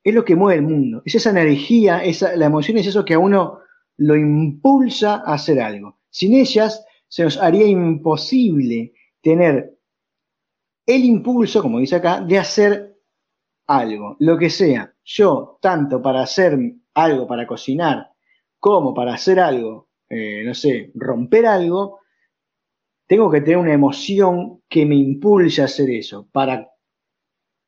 es 0.02 0.14
lo 0.14 0.24
que 0.24 0.36
mueve 0.36 0.60
el 0.60 0.66
mundo, 0.66 1.02
es 1.04 1.14
esa 1.14 1.30
energía, 1.30 2.04
esa, 2.04 2.34
la 2.36 2.46
emoción 2.46 2.78
es 2.78 2.86
eso 2.86 3.04
que 3.04 3.14
a 3.14 3.18
uno 3.18 3.60
lo 3.96 4.16
impulsa 4.16 5.22
a 5.24 5.34
hacer 5.34 5.60
algo. 5.60 6.00
Sin 6.10 6.34
ellas 6.34 6.84
se 7.08 7.24
nos 7.24 7.36
haría 7.36 7.66
imposible 7.66 8.94
tener 9.20 9.76
el 10.94 11.04
impulso, 11.04 11.62
como 11.62 11.78
dice 11.78 11.96
acá, 11.96 12.20
de 12.20 12.38
hacer 12.38 12.96
algo, 13.66 14.16
lo 14.18 14.36
que 14.36 14.50
sea. 14.50 14.92
Yo, 15.04 15.58
tanto 15.60 16.02
para 16.02 16.22
hacer 16.22 16.58
algo, 16.94 17.26
para 17.26 17.46
cocinar, 17.46 18.10
como 18.58 18.92
para 18.94 19.14
hacer 19.14 19.40
algo, 19.40 19.88
eh, 20.08 20.42
no 20.44 20.54
sé, 20.54 20.90
romper 20.94 21.46
algo, 21.46 22.00
tengo 23.06 23.30
que 23.30 23.40
tener 23.40 23.58
una 23.58 23.72
emoción 23.72 24.62
que 24.68 24.86
me 24.86 24.96
impulse 24.96 25.62
a 25.62 25.66
hacer 25.66 25.90
eso. 25.90 26.28
Para, 26.30 26.68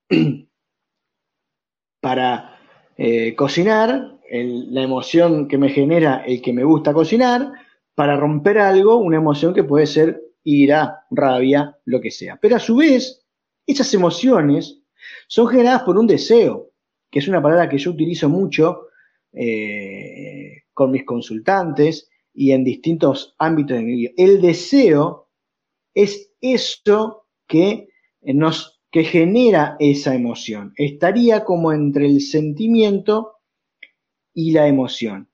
para 2.00 2.58
eh, 2.96 3.34
cocinar, 3.34 4.18
la 4.32 4.82
emoción 4.82 5.46
que 5.46 5.58
me 5.58 5.68
genera 5.68 6.24
el 6.24 6.40
que 6.40 6.52
me 6.52 6.64
gusta 6.64 6.92
cocinar. 6.92 7.52
Para 7.94 8.16
romper 8.16 8.58
algo, 8.58 8.96
una 8.96 9.18
emoción 9.18 9.52
que 9.52 9.64
puede 9.64 9.86
ser 9.86 10.22
ira, 10.44 11.04
rabia, 11.10 11.78
lo 11.84 12.00
que 12.00 12.10
sea. 12.10 12.38
Pero 12.40 12.56
a 12.56 12.60
su 12.60 12.76
vez, 12.76 13.24
esas 13.66 13.92
emociones 13.94 14.80
son 15.28 15.48
generadas 15.48 15.82
por 15.82 15.98
un 15.98 16.06
deseo, 16.06 16.70
que 17.10 17.18
es 17.18 17.28
una 17.28 17.42
palabra 17.42 17.68
que 17.68 17.78
yo 17.78 17.90
utilizo 17.90 18.28
mucho 18.28 18.88
eh, 19.32 20.62
con 20.72 20.90
mis 20.90 21.04
consultantes 21.04 22.08
y 22.34 22.52
en 22.52 22.64
distintos 22.64 23.34
ámbitos 23.38 23.76
de 23.76 23.82
mi 23.82 23.96
vida. 23.96 24.10
El 24.16 24.40
deseo 24.40 25.28
es 25.94 26.32
eso 26.40 27.26
que 27.46 27.88
nos 28.22 28.82
que 28.92 29.04
genera 29.04 29.76
esa 29.80 30.14
emoción. 30.14 30.74
Estaría 30.76 31.44
como 31.44 31.72
entre 31.72 32.06
el 32.06 32.20
sentimiento 32.20 33.38
y 34.34 34.52
la 34.52 34.68
emoción. 34.68 35.30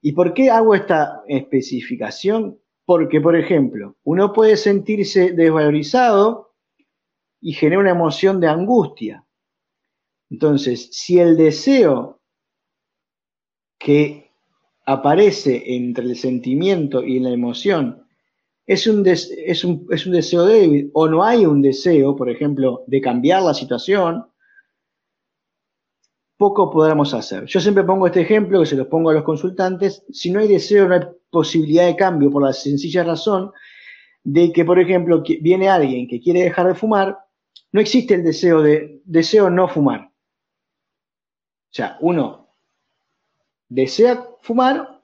¿Y 0.00 0.12
por 0.12 0.32
qué 0.32 0.48
hago 0.48 0.76
esta 0.76 1.22
especificación? 1.26 2.60
Porque, 2.86 3.20
por 3.20 3.36
ejemplo, 3.36 3.96
uno 4.04 4.32
puede 4.32 4.56
sentirse 4.56 5.32
desvalorizado 5.32 6.54
y 7.40 7.52
genera 7.52 7.80
una 7.80 7.90
emoción 7.90 8.40
de 8.40 8.48
angustia. 8.48 9.26
Entonces, 10.30 10.88
si 10.92 11.18
el 11.18 11.36
deseo 11.36 12.20
que 13.78 14.30
aparece 14.86 15.76
entre 15.76 16.04
el 16.04 16.16
sentimiento 16.16 17.02
y 17.02 17.20
la 17.20 17.30
emoción 17.30 18.04
es 18.66 18.86
un, 18.86 19.06
es, 19.06 19.64
un, 19.64 19.86
es 19.90 20.06
un, 20.06 20.12
deseo 20.12 20.46
débil 20.46 20.90
o 20.94 21.06
no 21.06 21.22
hay 21.22 21.44
un 21.44 21.60
deseo, 21.60 22.16
por 22.16 22.30
ejemplo, 22.30 22.82
de 22.86 23.00
cambiar 23.00 23.42
la 23.42 23.52
situación, 23.52 24.24
poco 26.36 26.70
podremos 26.70 27.14
hacer. 27.14 27.44
Yo 27.46 27.60
siempre 27.60 27.84
pongo 27.84 28.06
este 28.06 28.22
ejemplo, 28.22 28.60
que 28.60 28.66
se 28.66 28.76
los 28.76 28.88
pongo 28.88 29.10
a 29.10 29.14
los 29.14 29.24
consultantes, 29.24 30.04
si 30.10 30.30
no 30.30 30.40
hay 30.40 30.48
deseo, 30.48 30.88
no 30.88 30.94
hay 30.94 31.02
posibilidad 31.30 31.86
de 31.86 31.96
cambio 31.96 32.30
por 32.30 32.42
la 32.42 32.52
sencilla 32.52 33.04
razón 33.04 33.52
de 34.24 34.52
que, 34.52 34.64
por 34.64 34.78
ejemplo, 34.78 35.22
viene 35.40 35.68
alguien 35.68 36.08
que 36.08 36.20
quiere 36.20 36.42
dejar 36.42 36.66
de 36.66 36.74
fumar, 36.74 37.18
no 37.72 37.80
existe 37.80 38.14
el 38.14 38.24
deseo 38.24 38.62
de 38.62 39.00
deseo 39.04 39.50
no 39.50 39.68
fumar. 39.68 40.00
O 40.00 41.76
sea, 41.76 41.98
uno 42.00 42.48
desea 43.68 44.28
fumar 44.40 45.02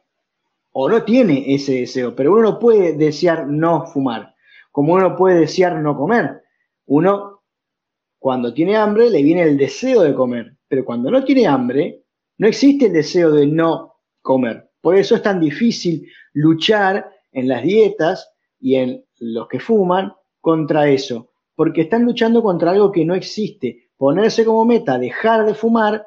o 0.73 0.89
no 0.89 1.03
tiene 1.03 1.53
ese 1.55 1.81
deseo, 1.81 2.15
pero 2.15 2.33
uno 2.33 2.43
no 2.43 2.59
puede 2.59 2.93
desear 2.93 3.47
no 3.47 3.87
fumar, 3.87 4.35
como 4.71 4.95
uno 4.95 5.17
puede 5.17 5.41
desear 5.41 5.77
no 5.77 5.97
comer. 5.97 6.43
Uno, 6.87 7.43
cuando 8.19 8.55
tiene 8.55 8.77
hambre, 8.77 9.11
le 9.11 9.23
viene 9.23 9.43
el 9.43 9.57
deseo 9.57 10.03
de 10.03 10.15
comer, 10.15 10.57
pero 10.71 10.85
cuando 10.85 11.11
no 11.11 11.25
tiene 11.25 11.49
hambre, 11.49 12.05
no 12.39 12.47
existe 12.47 12.87
el 12.87 12.93
deseo 12.93 13.33
de 13.33 13.45
no 13.45 13.97
comer. 14.23 14.71
Por 14.81 14.95
eso 14.95 15.17
es 15.17 15.23
tan 15.23 15.41
difícil 15.41 16.09
luchar 16.33 17.11
en 17.33 17.49
las 17.49 17.65
dietas 17.65 18.33
y 18.61 18.77
en 18.77 19.05
los 19.19 19.49
que 19.49 19.59
fuman 19.59 20.13
contra 20.41 20.89
eso, 20.89 21.33
porque 21.57 21.83
están 21.83 22.05
luchando 22.05 22.41
contra 22.41 22.71
algo 22.71 22.93
que 22.93 23.05
no 23.05 23.17
existe. 23.17 23.91
Ponerse 23.97 24.45
como 24.45 24.65
meta 24.65 24.97
dejar 24.97 25.45
de 25.45 25.55
fumar 25.55 26.07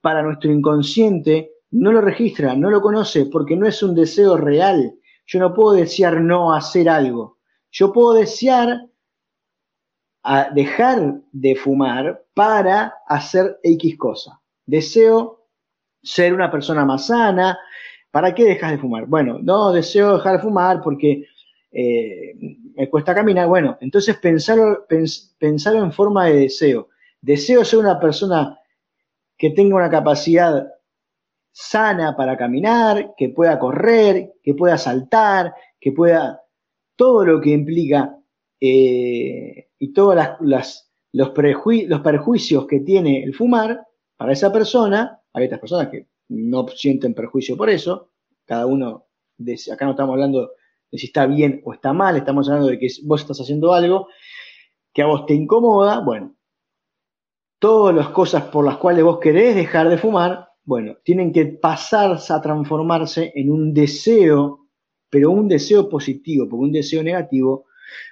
para 0.00 0.22
nuestro 0.22 0.52
inconsciente 0.52 1.50
no 1.72 1.90
lo 1.90 2.00
registra, 2.00 2.54
no 2.54 2.70
lo 2.70 2.80
conoce, 2.80 3.26
porque 3.26 3.56
no 3.56 3.66
es 3.66 3.82
un 3.82 3.96
deseo 3.96 4.36
real. 4.36 4.94
Yo 5.26 5.40
no 5.40 5.52
puedo 5.52 5.72
desear 5.72 6.20
no 6.20 6.54
hacer 6.54 6.88
algo. 6.88 7.38
Yo 7.72 7.92
puedo 7.92 8.12
desear 8.12 8.86
dejar 10.54 11.20
de 11.32 11.56
fumar 11.56 12.23
para 12.34 12.98
hacer 13.06 13.58
X 13.62 13.96
cosa. 13.96 14.40
Deseo 14.66 15.46
ser 16.02 16.34
una 16.34 16.50
persona 16.50 16.84
más 16.84 17.06
sana. 17.06 17.58
¿Para 18.10 18.34
qué 18.34 18.44
dejas 18.44 18.72
de 18.72 18.78
fumar? 18.78 19.06
Bueno, 19.06 19.38
no, 19.40 19.72
deseo 19.72 20.16
dejar 20.16 20.36
de 20.36 20.42
fumar 20.42 20.80
porque 20.82 21.24
eh, 21.72 22.34
me 22.74 22.88
cuesta 22.90 23.14
caminar. 23.14 23.48
Bueno, 23.48 23.78
entonces 23.80 24.16
pensarlo, 24.18 24.86
en 24.90 25.92
forma 25.92 26.26
de 26.26 26.34
deseo. 26.34 26.88
Deseo 27.20 27.64
ser 27.64 27.78
una 27.78 27.98
persona 27.98 28.58
que 29.36 29.50
tenga 29.50 29.76
una 29.76 29.90
capacidad 29.90 30.68
sana 31.50 32.16
para 32.16 32.36
caminar, 32.36 33.14
que 33.16 33.28
pueda 33.30 33.58
correr, 33.58 34.34
que 34.42 34.54
pueda 34.54 34.76
saltar, 34.76 35.54
que 35.80 35.92
pueda 35.92 36.42
todo 36.96 37.24
lo 37.24 37.40
que 37.40 37.50
implica 37.50 38.16
eh, 38.60 39.68
y 39.78 39.92
todos 39.92 40.16
los, 41.14 41.32
los 41.86 42.00
perjuicios 42.00 42.66
que 42.66 42.80
tiene 42.80 43.22
el 43.22 43.34
fumar 43.34 43.86
para 44.16 44.32
esa 44.32 44.52
persona, 44.52 45.20
hay 45.32 45.46
otras 45.46 45.60
personas 45.60 45.88
que 45.88 46.08
no 46.28 46.66
sienten 46.68 47.14
perjuicio 47.14 47.56
por 47.56 47.70
eso, 47.70 48.10
cada 48.44 48.66
uno, 48.66 49.06
de, 49.38 49.56
acá 49.72 49.84
no 49.84 49.92
estamos 49.92 50.14
hablando 50.14 50.50
de 50.90 50.98
si 50.98 51.06
está 51.06 51.26
bien 51.26 51.62
o 51.64 51.72
está 51.72 51.92
mal, 51.92 52.16
estamos 52.16 52.48
hablando 52.48 52.68
de 52.68 52.80
que 52.80 52.88
vos 53.04 53.20
estás 53.20 53.40
haciendo 53.40 53.72
algo 53.72 54.08
que 54.92 55.02
a 55.02 55.06
vos 55.06 55.24
te 55.26 55.34
incomoda, 55.34 56.00
bueno, 56.00 56.34
todas 57.60 57.94
las 57.94 58.08
cosas 58.08 58.44
por 58.44 58.64
las 58.64 58.76
cuales 58.78 59.04
vos 59.04 59.20
querés 59.20 59.54
dejar 59.54 59.88
de 59.88 59.98
fumar, 59.98 60.48
bueno, 60.64 60.96
tienen 61.04 61.32
que 61.32 61.46
pasarse 61.46 62.32
a 62.32 62.40
transformarse 62.40 63.32
en 63.36 63.50
un 63.50 63.72
deseo, 63.72 64.66
pero 65.08 65.30
un 65.30 65.46
deseo 65.46 65.88
positivo, 65.88 66.48
porque 66.48 66.64
un 66.64 66.72
deseo 66.72 67.04
negativo 67.04 67.66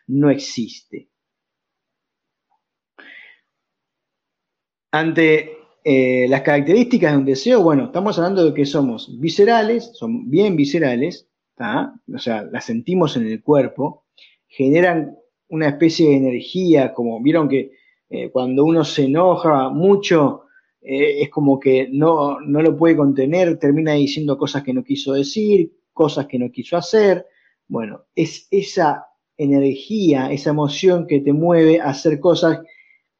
no 0.06 0.30
existe. 0.30 1.11
Ante 4.92 5.56
eh, 5.84 6.26
las 6.28 6.42
características 6.42 7.12
de 7.12 7.18
un 7.18 7.24
deseo, 7.24 7.62
bueno, 7.62 7.86
estamos 7.86 8.18
hablando 8.18 8.44
de 8.44 8.52
que 8.52 8.66
somos 8.66 9.18
viscerales, 9.18 9.90
son 9.94 10.28
bien 10.30 10.54
viscerales, 10.54 11.28
o 11.58 12.18
sea, 12.18 12.44
las 12.50 12.66
sentimos 12.66 13.16
en 13.16 13.26
el 13.26 13.42
cuerpo, 13.42 14.04
generan 14.46 15.16
una 15.48 15.68
especie 15.68 16.10
de 16.10 16.16
energía, 16.16 16.92
como 16.92 17.22
vieron 17.22 17.48
que 17.48 17.72
eh, 18.10 18.30
cuando 18.30 18.66
uno 18.66 18.84
se 18.84 19.04
enoja 19.04 19.70
mucho, 19.70 20.42
eh, 20.82 21.22
es 21.22 21.30
como 21.30 21.58
que 21.58 21.88
no, 21.90 22.40
no 22.40 22.60
lo 22.60 22.76
puede 22.76 22.94
contener, 22.94 23.58
termina 23.58 23.92
diciendo 23.92 24.36
cosas 24.36 24.62
que 24.62 24.74
no 24.74 24.84
quiso 24.84 25.14
decir, 25.14 25.72
cosas 25.94 26.26
que 26.26 26.38
no 26.38 26.50
quiso 26.50 26.76
hacer. 26.76 27.26
Bueno, 27.66 28.04
es 28.14 28.46
esa 28.50 29.06
energía, 29.38 30.30
esa 30.30 30.50
emoción 30.50 31.06
que 31.06 31.20
te 31.20 31.32
mueve 31.32 31.80
a 31.80 31.90
hacer 31.90 32.20
cosas 32.20 32.60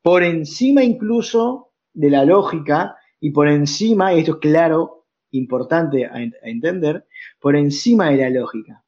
por 0.03 0.23
encima 0.23 0.83
incluso 0.83 1.73
de 1.95 2.11
la 2.11 2.25
lógica 2.25 2.97
y 3.21 3.31
por 3.31 3.49
encima, 3.49 4.13
y 4.13 4.19
esto 4.19 4.33
es 4.33 4.39
claro, 4.39 5.07
importante 5.31 6.07
a, 6.07 6.21
entender, 6.43 7.07
por 7.41 7.57
encima 7.57 8.11
de 8.11 8.17
la 8.19 8.31
lógica. 8.31 8.85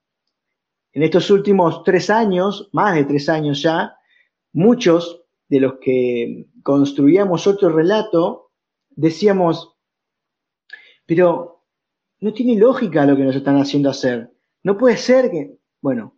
En 0.93 1.03
estos 1.03 1.31
últimos 1.31 1.83
tres 1.85 2.11
años, 2.11 2.69
más 2.73 2.95
de 2.95 3.05
tres 3.05 3.29
años 3.29 3.63
ya, 3.63 3.97
muchos 4.53 5.23
de 5.49 5.61
los 5.61 5.75
que 5.81 6.47
construíamos 6.63 7.47
otro 7.47 7.69
relato 7.69 8.51
decíamos, 8.91 9.77
pero 11.07 11.65
no 12.21 12.33
tiene 12.33 12.59
lógica 12.59 13.07
lo 13.07 13.17
que 13.17 13.25
nos 13.25 13.37
están 13.37 13.57
haciendo 13.57 13.91
hacer. 13.91 14.33
No 14.63 14.79
puede 14.79 14.97
ser 14.97 15.31
que, 15.31 15.59
bueno, 15.81 16.17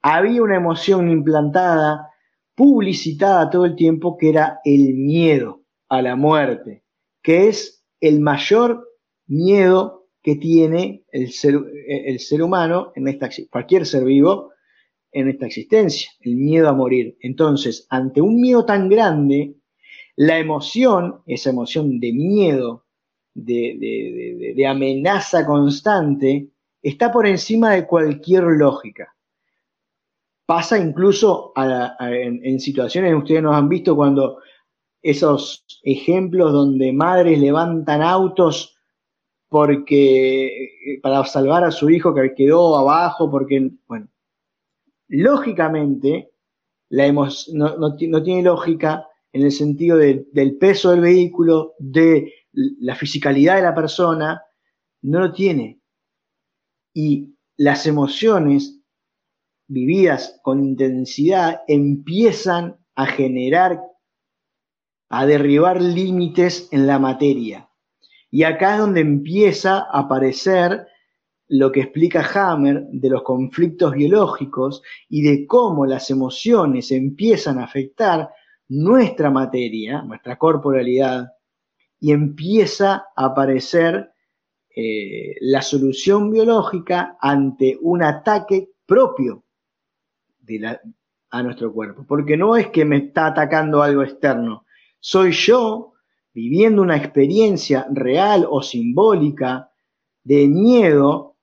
había 0.00 0.42
una 0.42 0.56
emoción 0.56 1.10
implantada, 1.10 2.13
publicitada 2.54 3.50
todo 3.50 3.64
el 3.64 3.76
tiempo, 3.76 4.16
que 4.16 4.30
era 4.30 4.60
el 4.64 4.94
miedo 4.94 5.62
a 5.88 6.02
la 6.02 6.16
muerte, 6.16 6.84
que 7.22 7.48
es 7.48 7.84
el 8.00 8.20
mayor 8.20 8.88
miedo 9.26 10.08
que 10.22 10.36
tiene 10.36 11.04
el 11.12 11.32
ser, 11.32 11.60
el 11.86 12.18
ser 12.18 12.42
humano, 12.42 12.92
en 12.94 13.08
esta, 13.08 13.28
cualquier 13.50 13.86
ser 13.86 14.04
vivo, 14.04 14.52
en 15.12 15.28
esta 15.28 15.46
existencia, 15.46 16.10
el 16.20 16.36
miedo 16.36 16.68
a 16.68 16.72
morir. 16.72 17.16
Entonces, 17.20 17.86
ante 17.88 18.20
un 18.20 18.40
miedo 18.40 18.64
tan 18.64 18.88
grande, 18.88 19.54
la 20.16 20.38
emoción, 20.38 21.22
esa 21.26 21.50
emoción 21.50 22.00
de 22.00 22.12
miedo, 22.12 22.84
de, 23.34 24.64
amenaza 24.68 25.46
constante, 25.46 26.48
está 26.82 27.12
por 27.12 27.26
encima 27.26 27.72
de 27.72 27.86
cualquier 27.86 28.44
lógica. 28.44 29.14
Pasa 30.46 30.78
incluso 30.78 31.52
en, 31.56 32.60
situaciones, 32.60 33.14
ustedes 33.14 33.42
nos 33.42 33.56
han 33.56 33.68
visto 33.68 33.96
cuando 33.96 34.38
esos 35.02 35.64
ejemplos 35.82 36.52
donde 36.52 36.92
madres 36.92 37.38
levantan 37.38 38.02
autos 38.02 38.76
porque 39.48 40.98
para 41.02 41.24
salvar 41.24 41.64
a 41.64 41.70
su 41.70 41.88
hijo 41.88 42.14
que 42.14 42.34
quedó 42.34 42.76
abajo, 42.76 43.30
porque, 43.30 43.70
bueno, 43.86 44.08
lógicamente, 45.08 46.32
la 46.90 47.10
no, 47.10 47.28
no, 47.78 47.94
tiene 47.96 48.42
lógica 48.42 49.06
en 49.32 49.42
el 49.42 49.52
sentido 49.52 49.96
del 49.96 50.56
peso 50.58 50.90
del 50.90 51.00
vehículo, 51.00 51.74
de 51.78 52.32
la 52.52 52.94
fisicalidad 52.94 53.56
de 53.56 53.62
la 53.62 53.74
persona, 53.74 54.42
no 55.02 55.20
lo 55.20 55.32
tiene. 55.32 55.80
Y 56.92 57.34
las 57.56 57.86
emociones 57.86 58.83
vividas 59.74 60.40
con 60.42 60.64
intensidad 60.64 61.62
empiezan 61.68 62.78
a 62.94 63.06
generar, 63.06 63.82
a 65.10 65.26
derribar 65.26 65.82
límites 65.82 66.68
en 66.70 66.86
la 66.86 66.98
materia. 66.98 67.68
Y 68.30 68.44
acá 68.44 68.74
es 68.74 68.80
donde 68.80 69.00
empieza 69.00 69.78
a 69.78 70.00
aparecer 70.00 70.86
lo 71.48 71.70
que 71.70 71.80
explica 71.80 72.26
Hammer 72.34 72.86
de 72.90 73.10
los 73.10 73.22
conflictos 73.22 73.92
biológicos 73.92 74.82
y 75.08 75.22
de 75.22 75.46
cómo 75.46 75.84
las 75.84 76.10
emociones 76.10 76.90
empiezan 76.90 77.58
a 77.58 77.64
afectar 77.64 78.30
nuestra 78.68 79.30
materia, 79.30 80.02
nuestra 80.02 80.36
corporalidad, 80.38 81.28
y 82.00 82.12
empieza 82.12 83.06
a 83.14 83.26
aparecer 83.26 84.10
eh, 84.74 85.36
la 85.40 85.62
solución 85.62 86.30
biológica 86.30 87.16
ante 87.20 87.78
un 87.80 88.02
ataque 88.02 88.70
propio 88.86 89.43
a 91.30 91.42
nuestro 91.42 91.72
cuerpo. 91.72 92.04
Porque 92.06 92.36
no 92.36 92.56
es 92.56 92.68
que 92.68 92.84
me 92.84 92.98
está 92.98 93.26
atacando 93.26 93.82
algo 93.82 94.02
externo, 94.02 94.64
soy 95.00 95.32
yo 95.32 95.94
viviendo 96.32 96.82
una 96.82 96.96
experiencia 96.96 97.86
real 97.90 98.46
o 98.48 98.62
simbólica 98.62 99.70
de 100.24 100.48
miedo 100.48 101.36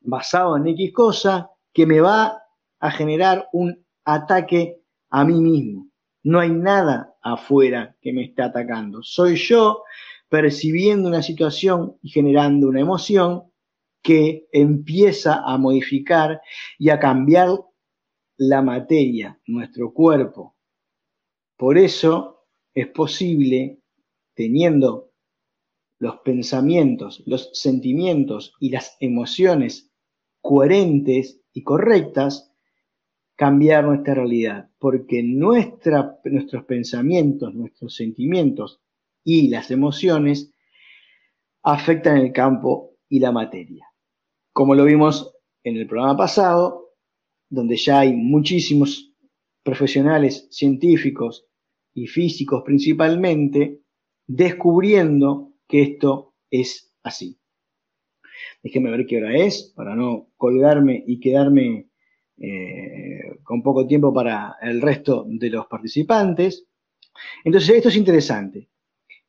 basado 0.00 0.56
en 0.56 0.66
X 0.68 0.92
cosa 0.92 1.50
que 1.72 1.86
me 1.86 2.00
va 2.00 2.42
a 2.80 2.90
generar 2.90 3.48
un 3.52 3.84
ataque 4.04 4.80
a 5.10 5.24
mí 5.24 5.40
mismo. 5.40 5.88
No 6.22 6.40
hay 6.40 6.50
nada 6.50 7.14
afuera 7.22 7.96
que 8.00 8.12
me 8.12 8.24
esté 8.24 8.42
atacando. 8.42 9.02
Soy 9.02 9.36
yo 9.36 9.82
percibiendo 10.28 11.08
una 11.08 11.22
situación 11.22 11.96
y 12.02 12.10
generando 12.10 12.68
una 12.68 12.80
emoción 12.80 13.44
que 14.02 14.46
empieza 14.52 15.42
a 15.44 15.56
modificar 15.58 16.40
y 16.78 16.90
a 16.90 16.98
cambiar 16.98 17.50
la 18.38 18.62
materia, 18.62 19.40
nuestro 19.46 19.92
cuerpo. 19.92 20.56
Por 21.56 21.78
eso 21.78 22.46
es 22.74 22.88
posible, 22.88 23.80
teniendo 24.34 25.12
los 25.98 26.18
pensamientos, 26.18 27.22
los 27.26 27.50
sentimientos 27.54 28.54
y 28.60 28.70
las 28.70 28.96
emociones 29.00 29.90
coherentes 30.42 31.40
y 31.52 31.62
correctas, 31.62 32.52
cambiar 33.34 33.84
nuestra 33.84 34.14
realidad, 34.14 34.70
porque 34.78 35.22
nuestra, 35.22 36.18
nuestros 36.24 36.64
pensamientos, 36.64 37.54
nuestros 37.54 37.94
sentimientos 37.96 38.80
y 39.24 39.48
las 39.48 39.70
emociones 39.70 40.52
afectan 41.62 42.18
el 42.18 42.32
campo 42.32 42.96
y 43.08 43.20
la 43.20 43.32
materia. 43.32 43.86
Como 44.52 44.74
lo 44.74 44.84
vimos 44.84 45.34
en 45.64 45.76
el 45.76 45.86
programa 45.86 46.16
pasado, 46.16 46.85
donde 47.48 47.76
ya 47.76 48.00
hay 48.00 48.12
muchísimos 48.12 49.12
profesionales 49.62 50.46
científicos 50.50 51.46
y 51.94 52.06
físicos 52.06 52.62
principalmente, 52.64 53.80
descubriendo 54.26 55.52
que 55.66 55.82
esto 55.82 56.34
es 56.50 56.92
así. 57.02 57.38
Déjenme 58.62 58.90
ver 58.90 59.06
qué 59.06 59.18
hora 59.18 59.36
es 59.36 59.72
para 59.74 59.94
no 59.94 60.28
colgarme 60.36 61.02
y 61.06 61.20
quedarme 61.20 61.88
eh, 62.38 63.38
con 63.42 63.62
poco 63.62 63.86
tiempo 63.86 64.12
para 64.12 64.56
el 64.60 64.82
resto 64.82 65.24
de 65.28 65.50
los 65.50 65.66
participantes. 65.66 66.66
Entonces, 67.44 67.76
esto 67.76 67.88
es 67.88 67.96
interesante. 67.96 68.68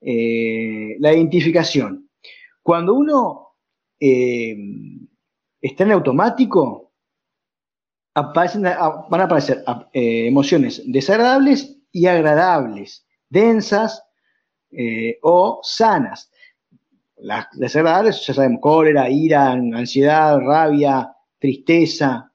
Eh, 0.01 0.97
la 0.99 1.13
identificación. 1.13 2.09
Cuando 2.61 2.93
uno 2.93 3.47
eh, 3.99 4.57
está 5.61 5.83
en 5.83 5.91
automático, 5.91 6.86
aparecen, 8.19 8.63
van 8.63 9.21
a 9.21 9.23
aparecer 9.23 9.63
emociones 9.93 10.81
desagradables 10.85 11.77
y 11.91 12.07
agradables, 12.07 13.05
densas 13.29 14.03
o 15.21 15.59
sanas. 15.63 16.31
Las 17.17 17.47
desagradables, 17.53 18.25
ya 18.25 18.33
sabemos, 18.33 18.59
cólera, 18.61 19.09
ira, 19.09 19.51
ansiedad, 19.51 20.39
rabia, 20.39 21.11
tristeza, 21.39 22.31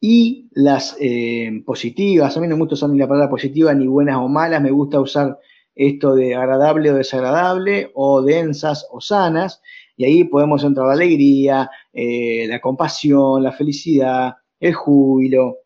y 0.00 0.48
las 0.52 0.96
eh, 1.00 1.62
positivas, 1.64 2.36
a 2.36 2.40
mí 2.40 2.48
no 2.48 2.56
me 2.56 2.60
gusta 2.60 2.74
usar 2.74 2.90
ni 2.90 2.98
la 2.98 3.08
palabra 3.08 3.30
positiva 3.30 3.74
ni 3.74 3.86
buenas 3.86 4.16
o 4.18 4.28
malas, 4.28 4.62
me 4.62 4.70
gusta 4.70 5.00
usar 5.00 5.38
esto 5.74 6.14
de 6.14 6.34
agradable 6.34 6.90
o 6.90 6.94
desagradable, 6.94 7.90
o 7.94 8.22
densas 8.22 8.86
o 8.90 9.00
sanas, 9.00 9.60
y 9.96 10.04
ahí 10.04 10.24
podemos 10.24 10.62
entrar 10.64 10.86
la 10.86 10.92
alegría, 10.92 11.70
eh, 11.92 12.46
la 12.48 12.60
compasión, 12.60 13.42
la 13.42 13.52
felicidad, 13.52 14.36
el 14.60 14.74
júbilo. 14.74 15.58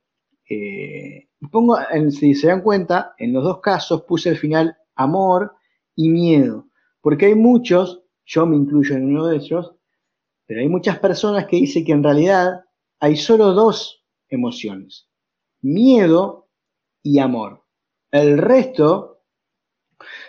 Eh, 0.49 1.29
pongo, 1.51 1.77
si 2.11 2.35
se 2.35 2.49
dan 2.49 2.63
cuenta, 2.63 3.15
en 3.19 3.33
los 3.33 3.45
dos 3.45 3.61
casos 3.61 4.03
puse 4.03 4.31
al 4.31 4.37
final 4.37 4.77
amor 4.95 5.55
y 5.95 6.09
miedo, 6.09 6.69
porque 7.01 7.27
hay 7.27 7.35
muchos, 7.35 8.03
yo 8.25 8.47
me 8.47 8.57
incluyo 8.57 8.97
en 8.97 9.07
uno 9.07 9.27
de 9.27 9.37
ellos, 9.37 9.75
pero 10.47 10.61
hay 10.61 10.69
muchas 10.69 10.99
personas 10.99 11.47
que 11.47 11.57
dicen 11.57 11.85
que 11.85 11.93
en 11.93 12.03
realidad 12.03 12.65
hay 12.99 13.17
solo 13.17 13.53
dos 13.53 14.05
emociones, 14.29 15.09
miedo 15.61 16.49
y 17.03 17.19
amor. 17.19 17.65
El 18.11 18.39
resto 18.39 19.23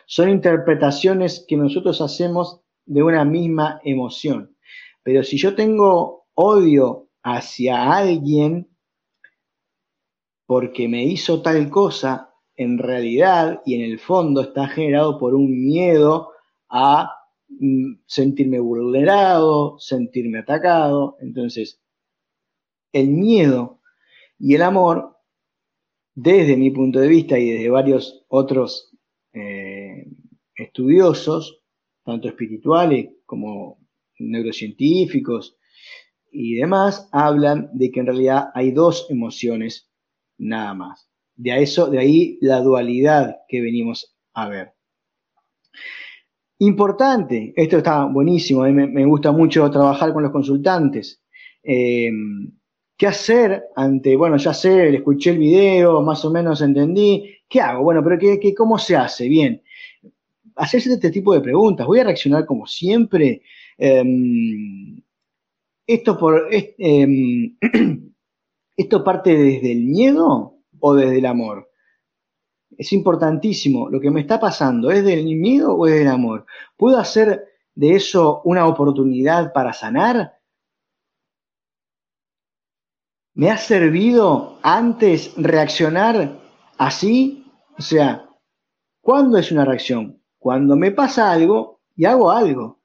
son 0.05 0.29
interpretaciones 0.29 1.45
que 1.47 1.57
nosotros 1.57 2.01
hacemos 2.01 2.61
de 2.85 3.03
una 3.03 3.25
misma 3.25 3.79
emoción. 3.83 4.55
Pero 5.03 5.23
si 5.23 5.37
yo 5.37 5.55
tengo 5.55 6.27
odio 6.33 7.09
hacia 7.23 7.91
alguien 7.91 8.67
porque 10.45 10.87
me 10.87 11.05
hizo 11.05 11.41
tal 11.41 11.69
cosa, 11.69 12.33
en 12.55 12.77
realidad 12.77 13.61
y 13.65 13.75
en 13.75 13.89
el 13.89 13.99
fondo 13.99 14.41
está 14.41 14.67
generado 14.67 15.17
por 15.17 15.33
un 15.33 15.63
miedo 15.63 16.31
a 16.69 17.09
mm, 17.47 18.01
sentirme 18.05 18.59
vulnerado, 18.59 19.79
sentirme 19.79 20.39
atacado. 20.39 21.15
Entonces, 21.21 21.81
el 22.91 23.09
miedo 23.09 23.79
y 24.37 24.55
el 24.55 24.61
amor, 24.63 25.17
desde 26.13 26.57
mi 26.57 26.69
punto 26.71 26.99
de 26.99 27.07
vista 27.07 27.39
y 27.39 27.51
desde 27.51 27.69
varios 27.69 28.25
otros 28.27 28.91
eh, 29.33 30.05
estudiosos, 30.55 31.63
tanto 32.03 32.27
espirituales 32.27 33.09
como 33.25 33.79
neurocientíficos 34.19 35.57
y 36.31 36.55
demás, 36.55 37.09
hablan 37.11 37.69
de 37.73 37.91
que 37.91 37.99
en 37.99 38.05
realidad 38.07 38.49
hay 38.53 38.71
dos 38.71 39.07
emociones 39.09 39.89
nada 40.37 40.73
más. 40.73 41.09
De, 41.35 41.61
eso, 41.61 41.87
de 41.87 41.99
ahí 41.99 42.37
la 42.41 42.61
dualidad 42.61 43.37
que 43.47 43.61
venimos 43.61 44.15
a 44.33 44.47
ver. 44.47 44.73
Importante, 46.59 47.53
esto 47.55 47.77
está 47.77 48.05
buenísimo, 48.05 48.63
a 48.63 48.67
mí 48.67 48.87
me, 48.87 49.05
gusta 49.05 49.31
mucho 49.31 49.69
trabajar 49.69 50.13
con 50.13 50.23
los 50.23 50.31
consultantes. 50.31 51.21
Eh, 51.63 52.11
¿Qué 52.95 53.07
hacer 53.07 53.63
ante, 53.75 54.15
bueno, 54.15 54.37
ya 54.37 54.53
sé, 54.53 54.95
escuché 54.95 55.31
el 55.31 55.39
video, 55.39 56.01
más 56.03 56.23
o 56.23 56.29
menos 56.29 56.61
entendí, 56.61 57.35
¿qué 57.49 57.59
hago? 57.59 57.83
Bueno, 57.83 58.03
pero 58.03 58.19
¿qué, 58.19 58.53
cómo 58.53 58.77
se 58.77 58.95
hace? 58.95 59.27
Bien, 59.27 59.61
hacerse 60.55 60.93
este 60.93 61.09
tipo 61.09 61.33
de 61.33 61.41
preguntas. 61.41 61.87
Voy 61.87 61.99
a 61.99 62.03
reaccionar 62.03 62.45
como 62.45 62.67
siempre. 62.67 63.41
Em, 63.77 65.01
esto, 65.93 66.17
por, 66.17 66.47
em, 66.51 67.57
¿Esto 68.81 69.03
parte 69.03 69.35
desde 69.37 69.73
el 69.73 69.83
miedo 69.83 70.55
o 70.79 70.95
desde 70.95 71.19
el 71.19 71.25
amor? 71.25 71.69
Es 72.77 72.93
importantísimo. 72.93 73.89
Lo 73.89 73.99
que 73.99 74.09
me 74.09 74.21
está 74.21 74.39
pasando, 74.39 74.89
¿es 74.89 75.03
del 75.03 75.35
miedo 75.35 75.75
o 75.75 75.85
es 75.85 75.99
del 75.99 76.07
amor? 76.07 76.45
¿Puedo 76.77 76.97
hacer 76.97 77.45
de 77.75 77.95
eso 77.95 78.41
una 78.43 78.65
oportunidad 78.65 79.53
para 79.53 79.73
sanar? 79.73 80.39
¿Me 83.33 83.51
ha 83.51 83.57
servido 83.57 84.57
antes 84.63 85.33
reaccionar 85.37 86.39
así? 86.77 87.45
O 87.77 87.81
sea, 87.81 88.29
¿cuándo 89.01 89.37
es 89.37 89.51
una 89.51 89.65
reacción? 89.65 90.21
Cuando 90.39 90.75
me 90.75 90.91
pasa 90.91 91.31
algo 91.31 91.81
y 91.95 92.05
hago 92.05 92.31
algo. 92.31 92.79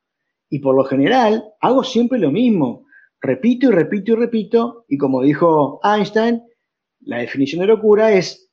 Y 0.51 0.59
por 0.59 0.77
lo 0.77 0.85
general 0.85 1.55
hago 1.61 1.83
siempre 1.85 2.19
lo 2.19 2.31
mismo. 2.31 2.86
Repito 3.21 3.69
y 3.69 3.71
repito 3.71 4.13
y 4.13 4.17
repito. 4.17 4.85
Y 4.89 4.99
como 4.99 5.23
dijo 5.23 5.81
Einstein, 5.83 6.43
la 7.01 7.19
definición 7.19 7.61
de 7.61 7.69
locura 7.69 8.13
es 8.13 8.51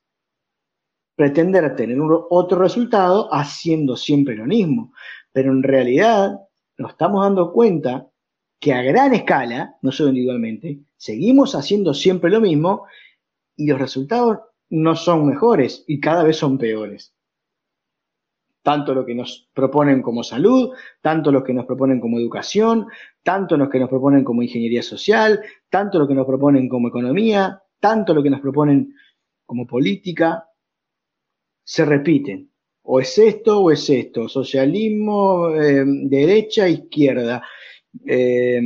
pretender 1.16 1.76
tener 1.76 1.98
otro 2.30 2.60
resultado 2.60 3.34
haciendo 3.34 3.96
siempre 3.96 4.36
lo 4.36 4.46
mismo. 4.46 4.94
Pero 5.32 5.52
en 5.52 5.64
realidad 5.64 6.40
nos 6.78 6.92
estamos 6.92 7.24
dando 7.24 7.52
cuenta 7.52 8.10
que 8.60 8.74
a 8.74 8.82
gran 8.82 9.14
escala, 9.14 9.78
no 9.82 9.92
solo 9.92 10.10
individualmente, 10.10 10.80
seguimos 10.96 11.54
haciendo 11.54 11.94
siempre 11.94 12.32
lo 12.32 12.40
mismo 12.40 12.86
y 13.58 13.68
los 13.68 13.80
resultados 13.80 14.40
no 14.70 14.96
son 14.96 15.28
mejores 15.28 15.84
y 15.88 16.00
cada 16.00 16.24
vez 16.24 16.38
son 16.38 16.58
peores. 16.58 17.14
Tanto 18.64 18.94
lo 18.96 19.06
que 19.06 19.14
nos 19.14 19.50
proponen 19.54 20.02
como 20.02 20.24
salud, 20.24 20.72
tanto 21.02 21.32
lo 21.32 21.44
que 21.44 21.54
nos 21.54 21.66
proponen 21.66 22.00
como 22.00 22.18
educación, 22.18 22.88
tanto 23.22 23.58
lo 23.58 23.70
que 23.70 23.78
nos 23.78 23.90
proponen 23.90 24.24
como 24.24 24.42
ingeniería 24.42 24.82
social, 24.82 25.42
tanto 25.70 26.00
lo 26.00 26.08
que 26.08 26.16
nos 26.16 26.26
proponen 26.26 26.70
como 26.70 26.88
economía, 26.88 27.62
tanto 27.80 28.14
lo 28.14 28.24
que 28.24 28.30
nos 28.30 28.40
proponen 28.40 28.96
como 29.46 29.68
política, 29.68 30.48
se 31.64 31.84
repiten. 31.86 32.50
O 32.84 33.00
es 33.00 33.18
esto 33.18 33.62
o 33.62 33.72
es 33.72 33.90
esto, 33.90 34.28
socialismo, 34.28 35.50
eh, 35.50 35.84
derecha, 35.86 36.68
izquierda, 36.68 37.44
eh, 38.06 38.62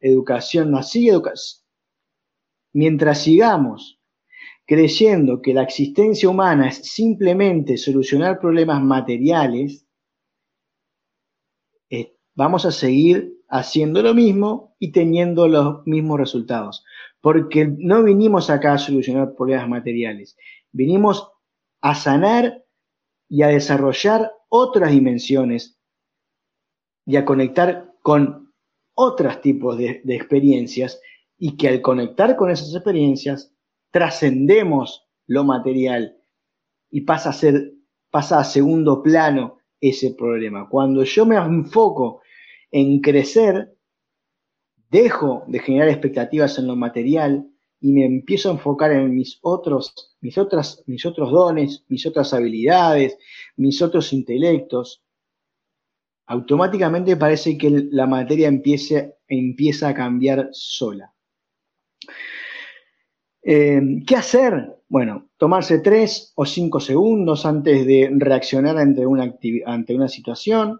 educación 0.00 0.74
así, 0.74 1.08
educación. 1.08 1.64
Mientras 2.72 3.22
sigamos 3.22 3.97
creyendo 4.68 5.40
que 5.40 5.54
la 5.54 5.62
existencia 5.62 6.28
humana 6.28 6.68
es 6.68 6.76
simplemente 6.76 7.78
solucionar 7.78 8.38
problemas 8.38 8.82
materiales, 8.82 9.86
eh, 11.88 12.14
vamos 12.34 12.66
a 12.66 12.70
seguir 12.70 13.32
haciendo 13.48 14.02
lo 14.02 14.12
mismo 14.12 14.76
y 14.78 14.92
teniendo 14.92 15.48
los 15.48 15.86
mismos 15.86 16.20
resultados. 16.20 16.84
Porque 17.22 17.66
no 17.78 18.02
vinimos 18.02 18.50
acá 18.50 18.74
a 18.74 18.78
solucionar 18.78 19.34
problemas 19.34 19.70
materiales, 19.70 20.36
vinimos 20.70 21.32
a 21.80 21.94
sanar 21.94 22.62
y 23.26 23.44
a 23.44 23.48
desarrollar 23.48 24.30
otras 24.50 24.90
dimensiones 24.90 25.80
y 27.06 27.16
a 27.16 27.24
conectar 27.24 27.94
con 28.02 28.52
otros 28.92 29.40
tipos 29.40 29.78
de, 29.78 30.02
experiencias 30.08 31.00
y 31.38 31.56
que 31.56 31.68
al 31.68 31.80
conectar 31.80 32.36
con 32.36 32.50
esas 32.50 32.74
experiencias 32.74 33.54
trascendemos 33.98 35.08
lo 35.26 35.42
material 35.42 36.16
y 36.88 37.00
pasa 37.00 37.30
a 37.30 37.32
ser, 37.32 37.74
pasa 38.10 38.38
a 38.38 38.44
segundo 38.44 39.02
plano 39.02 39.58
ese 39.80 40.14
problema. 40.14 40.68
Cuando 40.68 41.02
yo 41.02 41.26
me 41.26 41.34
enfoco 41.34 42.22
en 42.70 43.00
crecer, 43.00 43.76
dejo 44.88 45.42
de 45.48 45.58
generar 45.58 45.88
expectativas 45.88 46.58
en 46.58 46.68
lo 46.68 46.76
material 46.76 47.50
y 47.80 47.90
me 47.90 48.04
empiezo 48.04 48.50
a 48.50 48.52
enfocar 48.52 48.92
en 48.92 49.12
mis 49.12 49.40
otros, 49.42 50.16
mis 50.20 50.38
otras, 50.38 50.84
mis 50.86 51.04
otros 51.04 51.32
dones, 51.32 51.84
mis 51.88 52.06
otras 52.06 52.32
habilidades, 52.32 53.18
mis 53.56 53.82
otros 53.82 54.12
intelectos, 54.12 55.02
automáticamente 56.26 57.16
parece 57.16 57.58
que 57.58 57.88
la 57.90 58.06
materia 58.06 58.46
empieza 58.46 59.88
a 59.88 59.94
cambiar 59.94 60.50
sola. 60.52 61.12
Eh, 63.50 63.80
¿Qué 64.06 64.14
hacer? 64.14 64.76
Bueno, 64.90 65.30
tomarse 65.38 65.78
tres 65.78 66.34
o 66.36 66.44
cinco 66.44 66.80
segundos 66.80 67.46
antes 67.46 67.86
de 67.86 68.10
reaccionar 68.14 68.76
ante 68.76 69.06
una, 69.06 70.08
situación. 70.08 70.78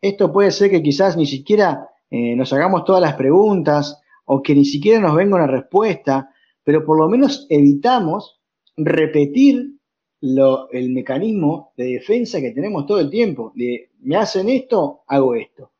Esto 0.00 0.32
puede 0.32 0.50
ser 0.50 0.70
que 0.70 0.82
quizás 0.82 1.18
ni 1.18 1.26
siquiera 1.26 1.90
eh, 2.08 2.34
nos 2.34 2.54
hagamos 2.54 2.86
todas 2.86 3.02
las 3.02 3.16
preguntas 3.16 4.00
o 4.24 4.42
que 4.42 4.54
ni 4.54 4.64
siquiera 4.64 4.98
nos 4.98 5.14
venga 5.14 5.36
una 5.36 5.46
respuesta, 5.46 6.30
pero 6.64 6.86
por 6.86 6.98
lo 6.98 7.06
menos 7.06 7.46
evitamos 7.50 8.40
repetir 8.78 9.74
el 10.22 10.90
mecanismo 10.92 11.74
de 11.76 11.84
defensa 11.84 12.40
que 12.40 12.52
tenemos 12.52 12.86
todo 12.86 12.98
el 12.98 13.10
tiempo, 13.10 13.52
me 14.00 14.16
hacen 14.16 14.48
esto, 14.48 15.02
hago 15.06 15.34
esto. 15.34 15.72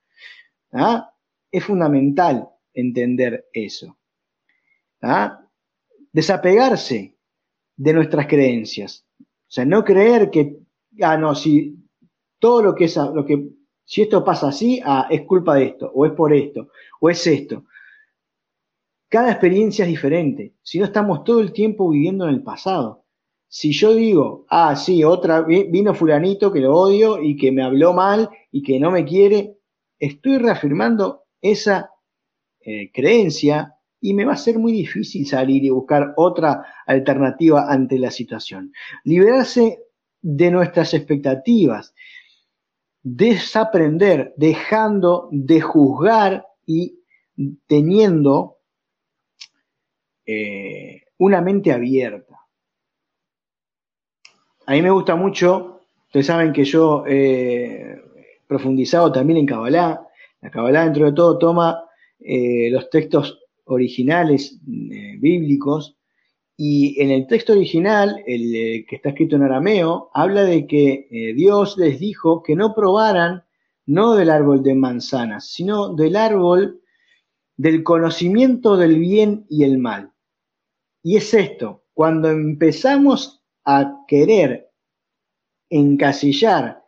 ¿Ah? 0.72 1.14
Es 1.50 1.64
fundamental 1.64 2.46
entender 2.74 3.46
eso. 3.54 3.96
¿Ah? 5.00 5.45
Desapegarse 6.16 7.14
de 7.76 7.92
nuestras 7.92 8.26
creencias. 8.26 9.04
O 9.20 9.50
sea, 9.50 9.66
no 9.66 9.84
creer 9.84 10.30
que, 10.30 10.56
ah, 11.02 11.18
no, 11.18 11.34
si 11.34 11.76
todo 12.38 12.62
lo 12.62 12.74
que 12.74 12.84
es, 12.84 12.96
lo 12.96 13.22
que, 13.26 13.50
si 13.84 14.00
esto 14.00 14.24
pasa 14.24 14.48
así, 14.48 14.80
ah, 14.82 15.08
es 15.10 15.26
culpa 15.26 15.56
de 15.56 15.64
esto, 15.64 15.92
o 15.94 16.06
es 16.06 16.12
por 16.12 16.32
esto, 16.32 16.70
o 17.02 17.10
es 17.10 17.26
esto. 17.26 17.66
Cada 19.10 19.30
experiencia 19.30 19.84
es 19.84 19.90
diferente, 19.90 20.54
si 20.62 20.78
no 20.78 20.86
estamos 20.86 21.22
todo 21.22 21.40
el 21.40 21.52
tiempo 21.52 21.90
viviendo 21.90 22.26
en 22.26 22.34
el 22.34 22.42
pasado. 22.42 23.04
Si 23.46 23.72
yo 23.72 23.94
digo, 23.94 24.46
ah, 24.48 24.74
sí, 24.74 25.04
otra, 25.04 25.42
vino 25.42 25.94
fulanito 25.94 26.50
que 26.50 26.60
lo 26.60 26.74
odio 26.74 27.22
y 27.22 27.36
que 27.36 27.52
me 27.52 27.62
habló 27.62 27.92
mal 27.92 28.30
y 28.50 28.62
que 28.62 28.80
no 28.80 28.90
me 28.90 29.04
quiere, 29.04 29.58
estoy 29.98 30.38
reafirmando 30.38 31.24
esa 31.42 31.90
eh, 32.60 32.90
creencia 32.90 33.75
y 34.06 34.14
me 34.14 34.24
va 34.24 34.34
a 34.34 34.36
ser 34.36 34.56
muy 34.56 34.70
difícil 34.70 35.26
salir 35.26 35.64
y 35.64 35.70
buscar 35.70 36.14
otra 36.16 36.64
alternativa 36.86 37.66
ante 37.68 37.98
la 37.98 38.12
situación. 38.12 38.72
Liberarse 39.02 39.80
de 40.22 40.50
nuestras 40.52 40.94
expectativas, 40.94 41.92
desaprender, 43.02 44.32
dejando 44.36 45.28
de 45.32 45.60
juzgar 45.60 46.46
y 46.64 47.00
teniendo 47.66 48.58
eh, 50.24 51.02
una 51.18 51.40
mente 51.40 51.72
abierta. 51.72 52.38
A 54.66 54.72
mí 54.72 54.82
me 54.82 54.90
gusta 54.90 55.16
mucho, 55.16 55.80
ustedes 56.06 56.26
saben 56.26 56.52
que 56.52 56.62
yo 56.62 57.04
he 57.08 58.00
profundizado 58.46 59.10
también 59.10 59.40
en 59.40 59.46
Kabbalah. 59.46 60.06
La 60.42 60.50
Kabbalah, 60.52 60.84
dentro 60.84 61.06
de 61.06 61.12
todo, 61.12 61.38
toma 61.38 61.82
eh, 62.20 62.70
los 62.70 62.88
textos 62.88 63.42
originales 63.66 64.58
eh, 64.66 65.16
bíblicos 65.18 65.96
y 66.56 67.00
en 67.00 67.10
el 67.10 67.26
texto 67.26 67.52
original, 67.52 68.22
el 68.26 68.54
eh, 68.54 68.86
que 68.88 68.96
está 68.96 69.10
escrito 69.10 69.36
en 69.36 69.42
arameo, 69.42 70.10
habla 70.14 70.44
de 70.44 70.66
que 70.66 71.34
Dios 71.36 71.76
les 71.76 72.00
dijo 72.00 72.42
que 72.42 72.56
no 72.56 72.74
probaran 72.74 73.44
no 73.84 74.14
del 74.14 74.30
árbol 74.30 74.62
de 74.62 74.74
manzanas, 74.74 75.48
sino 75.52 75.94
del 75.94 76.16
árbol 76.16 76.80
del 77.56 77.82
conocimiento 77.82 78.76
del 78.76 78.98
bien 78.98 79.46
y 79.48 79.64
el 79.64 79.78
mal. 79.78 80.12
Y 81.02 81.16
es 81.16 81.32
esto, 81.34 81.84
cuando 81.94 82.30
empezamos 82.30 83.42
a 83.64 84.04
querer 84.06 84.70
encasillar 85.70 86.82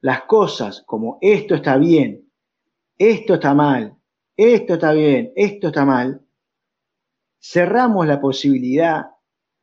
las 0.00 0.22
cosas 0.22 0.82
como 0.86 1.18
esto 1.20 1.54
está 1.54 1.78
bien, 1.78 2.30
esto 2.98 3.34
está 3.34 3.54
mal, 3.54 3.95
esto 4.36 4.74
está 4.74 4.92
bien, 4.92 5.32
esto 5.36 5.68
está 5.68 5.84
mal, 5.84 6.20
cerramos 7.40 8.06
la 8.06 8.20
posibilidad 8.20 9.06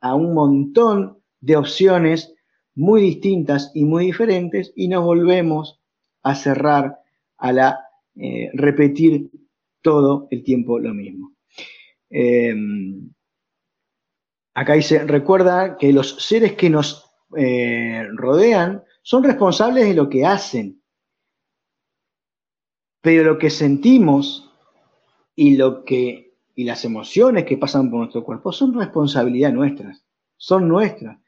a 0.02 0.16
un 0.16 0.34
montón 0.34 1.22
de 1.40 1.58
opciones 1.58 2.34
muy 2.76 3.02
distintas 3.02 3.72
y 3.74 3.86
muy 3.86 4.06
diferentes 4.06 4.74
y 4.76 4.88
nos 4.88 5.04
volvemos 5.04 5.82
a 6.24 6.36
cerrar 6.36 7.00
a 7.38 7.52
la 7.52 7.80
eh, 8.16 8.50
repetir 8.54 9.30
todo 9.82 10.28
el 10.32 10.44
tiempo 10.44 10.80
lo 10.80 10.94
mismo. 10.94 11.34
Em, 12.10 13.14
Acá 14.56 14.74
dice, 14.74 15.04
recuerda 15.06 15.78
que 15.78 15.92
los 15.92 16.24
seres 16.24 16.54
que 16.54 16.70
nos 16.70 17.12
eh, 17.36 18.08
rodean 18.14 18.84
son 19.02 19.24
responsables 19.24 19.88
de 19.88 19.96
lo 19.96 20.10
que 20.10 20.26
hacen, 20.26 20.82
pero 23.02 23.24
lo 23.24 23.40
que 23.40 23.50
sentimos 23.50 24.53
y 25.36 25.56
lo 25.58 25.84
que 25.84 26.34
y 26.56 26.66
las 26.66 26.86
emociones 26.86 27.46
que 27.46 27.58
pasan 27.58 27.90
por 27.90 28.00
nuestro 28.00 28.24
cuerpo 28.24 28.52
son 28.52 28.74
responsabilidad 28.74 29.52
nuestras, 29.52 30.06
son 30.38 30.68
nuestras. 30.68 31.20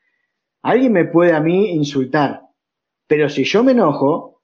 Alguien 0.61 0.93
me 0.93 1.05
puede 1.05 1.33
a 1.33 1.39
mí 1.39 1.71
insultar, 1.71 2.41
pero 3.07 3.29
si 3.29 3.43
yo 3.43 3.63
me 3.63 3.71
enojo, 3.71 4.43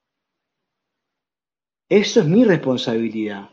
eso 1.88 2.20
es 2.20 2.26
mi 2.26 2.44
responsabilidad. 2.44 3.50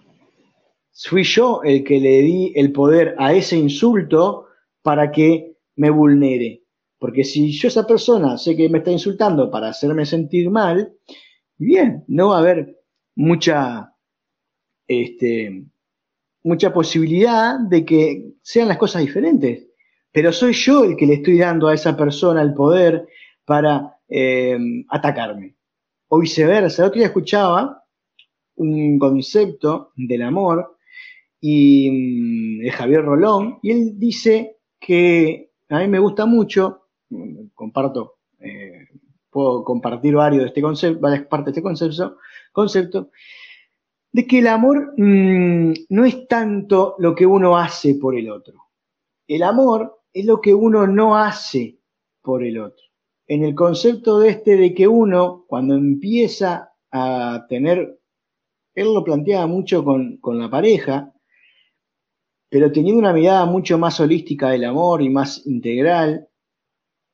Fui 0.93 1.23
yo 1.23 1.61
el 1.63 1.83
que 1.83 1.99
le 1.99 2.21
di 2.21 2.53
el 2.55 2.71
poder 2.71 3.15
a 3.17 3.33
ese 3.33 3.57
insulto 3.57 4.47
para 4.81 5.11
que 5.11 5.57
me 5.75 5.89
vulnere. 5.89 6.63
Porque 6.97 7.23
si 7.23 7.51
yo 7.51 7.69
esa 7.69 7.87
persona 7.87 8.37
sé 8.37 8.55
que 8.55 8.69
me 8.69 8.79
está 8.79 8.91
insultando 8.91 9.49
para 9.49 9.69
hacerme 9.69 10.05
sentir 10.05 10.49
mal, 10.49 10.93
bien, 11.57 12.03
no 12.07 12.29
va 12.29 12.37
a 12.37 12.39
haber 12.39 12.77
mucha, 13.15 13.93
este, 14.87 15.65
mucha 16.43 16.73
posibilidad 16.73 17.59
de 17.59 17.85
que 17.85 18.33
sean 18.41 18.67
las 18.67 18.77
cosas 18.77 19.01
diferentes. 19.01 19.67
Pero 20.11 20.31
soy 20.31 20.53
yo 20.53 20.83
el 20.83 20.95
que 20.95 21.05
le 21.05 21.15
estoy 21.15 21.37
dando 21.37 21.67
a 21.67 21.73
esa 21.73 21.95
persona 21.95 22.41
el 22.41 22.53
poder 22.53 23.07
para 23.45 23.97
eh, 24.07 24.57
atacarme. 24.89 25.55
O 26.07 26.19
viceversa. 26.19 26.81
El 26.81 26.87
otro 26.87 26.99
día 26.99 27.07
escuchaba 27.07 27.83
un 28.55 28.99
concepto 28.99 29.91
del 29.95 30.21
amor 30.23 30.77
y 31.39 31.89
mm, 31.89 32.63
de 32.63 32.71
Javier 32.71 33.03
Rolón, 33.03 33.59
y 33.61 33.71
él 33.71 33.93
dice 33.97 34.57
que 34.79 35.51
a 35.69 35.79
mí 35.79 35.87
me 35.87 35.99
gusta 35.99 36.25
mucho, 36.25 36.87
comparto, 37.53 38.17
eh, 38.39 38.87
puedo 39.29 39.63
compartir 39.63 40.15
varios 40.15 40.43
de 40.43 40.47
este 40.47 40.61
concepto, 40.61 40.99
varias 40.99 41.25
partes 41.27 41.45
de 41.45 41.51
este 41.51 41.61
concepto, 41.61 42.17
concepto 42.51 43.11
de 44.11 44.25
que 44.25 44.39
el 44.39 44.47
amor 44.47 44.93
mm, 44.97 45.73
no 45.89 46.05
es 46.05 46.27
tanto 46.27 46.95
lo 46.97 47.15
que 47.15 47.25
uno 47.25 47.57
hace 47.57 47.95
por 47.95 48.17
el 48.17 48.29
otro. 48.29 48.69
El 49.27 49.43
amor 49.43 50.01
es 50.11 50.25
lo 50.25 50.41
que 50.41 50.53
uno 50.53 50.87
no 50.87 51.15
hace 51.15 51.79
por 52.21 52.43
el 52.43 52.59
otro. 52.59 52.85
En 53.27 53.43
el 53.43 53.53
concepto 53.53 54.19
de 54.19 54.29
este 54.29 54.57
de 54.57 54.73
que 54.73 54.87
uno, 54.87 55.45
cuando 55.47 55.75
empieza 55.75 56.73
a 56.91 57.45
tener, 57.47 57.99
él 58.73 58.93
lo 58.93 59.03
planteaba 59.03 59.45
mucho 59.45 59.83
con, 59.83 60.17
con 60.17 60.39
la 60.39 60.49
pareja, 60.49 61.13
pero 62.49 62.71
teniendo 62.71 62.99
una 62.99 63.13
mirada 63.13 63.45
mucho 63.45 63.77
más 63.77 63.99
holística 63.99 64.49
del 64.49 64.65
amor 64.65 65.03
y 65.03 65.09
más 65.09 65.45
integral, 65.45 66.29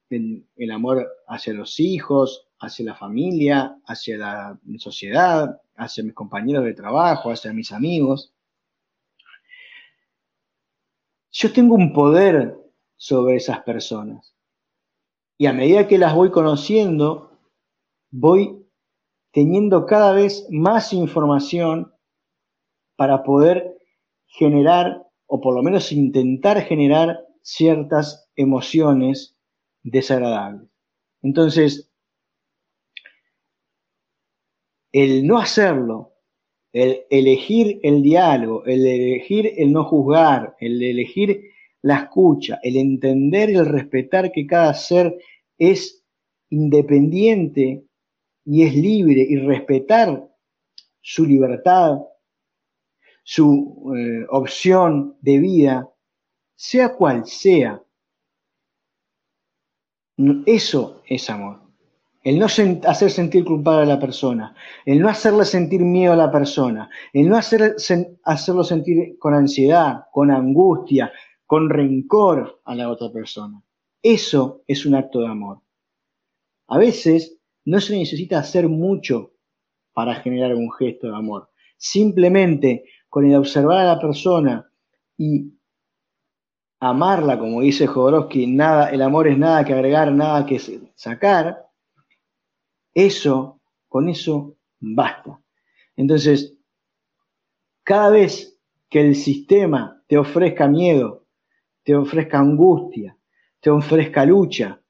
el, 0.09 0.71
amor 0.71 1.07
hacia 1.27 1.53
los 1.53 1.79
hijos, 1.79 2.44
hacia 2.59 2.85
la 2.85 2.95
familia, 2.95 3.77
hacia 3.85 4.17
la 4.17 4.59
sociedad, 4.77 5.61
hacia 5.75 6.03
mis 6.03 6.13
compañeros 6.13 6.63
de 6.65 6.73
trabajo, 6.73 7.31
hacia 7.31 7.53
mis 7.53 7.71
amigos. 7.71 8.33
Yo 11.31 11.51
tengo 11.51 11.75
un 11.75 11.91
poder 11.93 12.57
sobre 12.95 13.35
esas 13.35 13.59
personas. 13.61 14.35
Y 15.37 15.47
a 15.47 15.53
medida 15.53 15.87
que 15.87 15.97
las 15.97 16.15
voy 16.15 16.31
conociendo, 16.31 17.37
voy 18.09 18.65
teniendo 19.31 19.85
cada 19.85 20.13
vez 20.13 20.47
más 20.49 20.93
información 20.93 21.93
para 22.95 23.23
poder 23.23 23.77
generar 24.27 25.05
o 25.27 25.41
por 25.41 25.53
lo 25.53 25.61
menos 25.61 25.91
intentar 25.91 26.61
generar 26.61 27.19
ciertas 27.41 28.29
emociones 28.35 29.35
desagradables. 29.83 30.69
Entonces, 31.21 31.91
el 34.95 35.27
no 35.27 35.39
hacerlo, 35.39 36.13
el 36.71 37.01
elegir 37.09 37.81
el 37.83 38.01
diálogo, 38.01 38.63
el 38.63 38.85
elegir 38.85 39.51
el 39.57 39.73
no 39.73 39.83
juzgar, 39.83 40.55
el 40.57 40.81
elegir 40.81 41.51
la 41.81 41.97
escucha, 41.97 42.61
el 42.63 42.77
entender 42.77 43.49
y 43.49 43.55
el 43.55 43.65
respetar 43.65 44.31
que 44.31 44.47
cada 44.47 44.73
ser 44.73 45.17
es 45.57 46.01
independiente 46.49 47.83
y 48.45 48.63
es 48.63 48.73
libre 48.73 49.25
y 49.27 49.35
respetar 49.35 50.29
su 51.01 51.25
libertad, 51.25 51.97
su 53.21 53.93
eh, 53.97 54.25
opción 54.29 55.17
de 55.19 55.39
vida, 55.39 55.93
sea 56.55 56.95
cual 56.95 57.25
sea. 57.25 57.83
Eso 60.45 61.01
es 61.05 61.29
amor. 61.29 61.64
El 62.25 62.39
no 62.39 62.47
hacer 62.47 63.11
sentir 63.11 63.45
culpable 63.45 63.83
a 63.83 63.95
la 63.95 63.99
persona, 63.99 64.55
el 64.83 64.99
no 64.99 65.09
hacerle 65.09 65.45
sentir 65.45 65.81
miedo 65.81 66.11
a 66.11 66.15
la 66.15 66.31
persona, 66.31 66.89
el 67.13 67.29
no 67.29 67.37
hacer, 67.37 67.75
hacerlo 68.23 68.63
sentir 68.63 69.19
con 69.19 69.35
ansiedad, 69.35 70.05
con 70.11 70.31
angustia, 70.31 71.13
con 71.45 71.69
rencor 71.69 72.61
a 72.65 72.73
la 72.73 72.89
otra 72.89 73.11
persona. 73.11 73.61
Eso 74.01 74.63
es 74.65 74.87
un 74.87 74.95
acto 74.95 75.19
de 75.19 75.27
amor. 75.27 75.61
A 76.67 76.79
veces 76.79 77.37
no 77.63 77.79
se 77.79 77.95
necesita 77.95 78.39
hacer 78.39 78.67
mucho 78.67 79.33
para 79.93 80.15
generar 80.15 80.55
un 80.55 80.71
gesto 80.71 81.05
de 81.07 81.15
amor. 81.15 81.51
Simplemente 81.77 82.85
con 83.07 83.25
el 83.25 83.35
observar 83.35 83.81
a 83.81 83.95
la 83.95 83.99
persona 83.99 84.67
y 85.15 85.53
amarla, 86.79 87.37
como 87.37 87.61
dice 87.61 87.85
Jodorowsky, 87.85 88.47
nada, 88.47 88.89
el 88.89 89.03
amor 89.03 89.27
es 89.27 89.37
nada 89.37 89.63
que 89.63 89.73
agregar, 89.73 90.11
nada 90.11 90.43
que 90.47 90.59
sacar, 90.95 91.64
eso, 92.95 93.61
con 93.87 94.09
eso 94.09 94.57
basta. 94.79 95.39
Entonces, 95.95 96.57
cada 97.83 98.09
vez 98.09 98.57
que 98.89 99.01
el 99.01 99.15
sistema 99.15 100.01
te 100.07 100.17
ofrezca 100.17 100.67
miedo, 100.67 101.27
te 101.83 101.95
ofrezca 101.95 102.39
angustia, 102.39 103.15
te 103.59 103.69
ofrezca 103.69 104.25
lucha, 104.25 104.81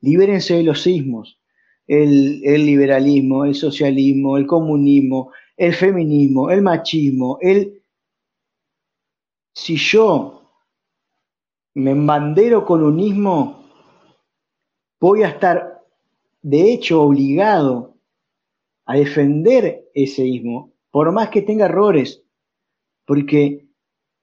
libérense 0.00 0.56
de 0.56 0.62
los 0.64 0.82
sismos, 0.82 1.40
el, 1.86 2.40
el 2.44 2.66
liberalismo, 2.66 3.44
el 3.44 3.54
socialismo, 3.54 4.36
el 4.36 4.46
comunismo, 4.46 5.32
el 5.56 5.74
feminismo, 5.74 6.50
el 6.50 6.62
machismo, 6.62 7.38
el... 7.40 7.82
Si 9.52 9.76
yo 9.76 10.40
me 11.74 11.90
embandero 11.90 12.64
con 12.64 12.82
unismo, 12.82 13.64
voy 15.00 15.22
a 15.22 15.28
estar 15.28 15.79
de 16.42 16.72
hecho 16.72 17.02
obligado 17.02 17.96
a 18.86 18.96
defender 18.96 19.84
ese 19.94 20.26
ismo, 20.26 20.72
por 20.90 21.12
más 21.12 21.28
que 21.30 21.42
tenga 21.42 21.66
errores, 21.66 22.24
porque 23.06 23.68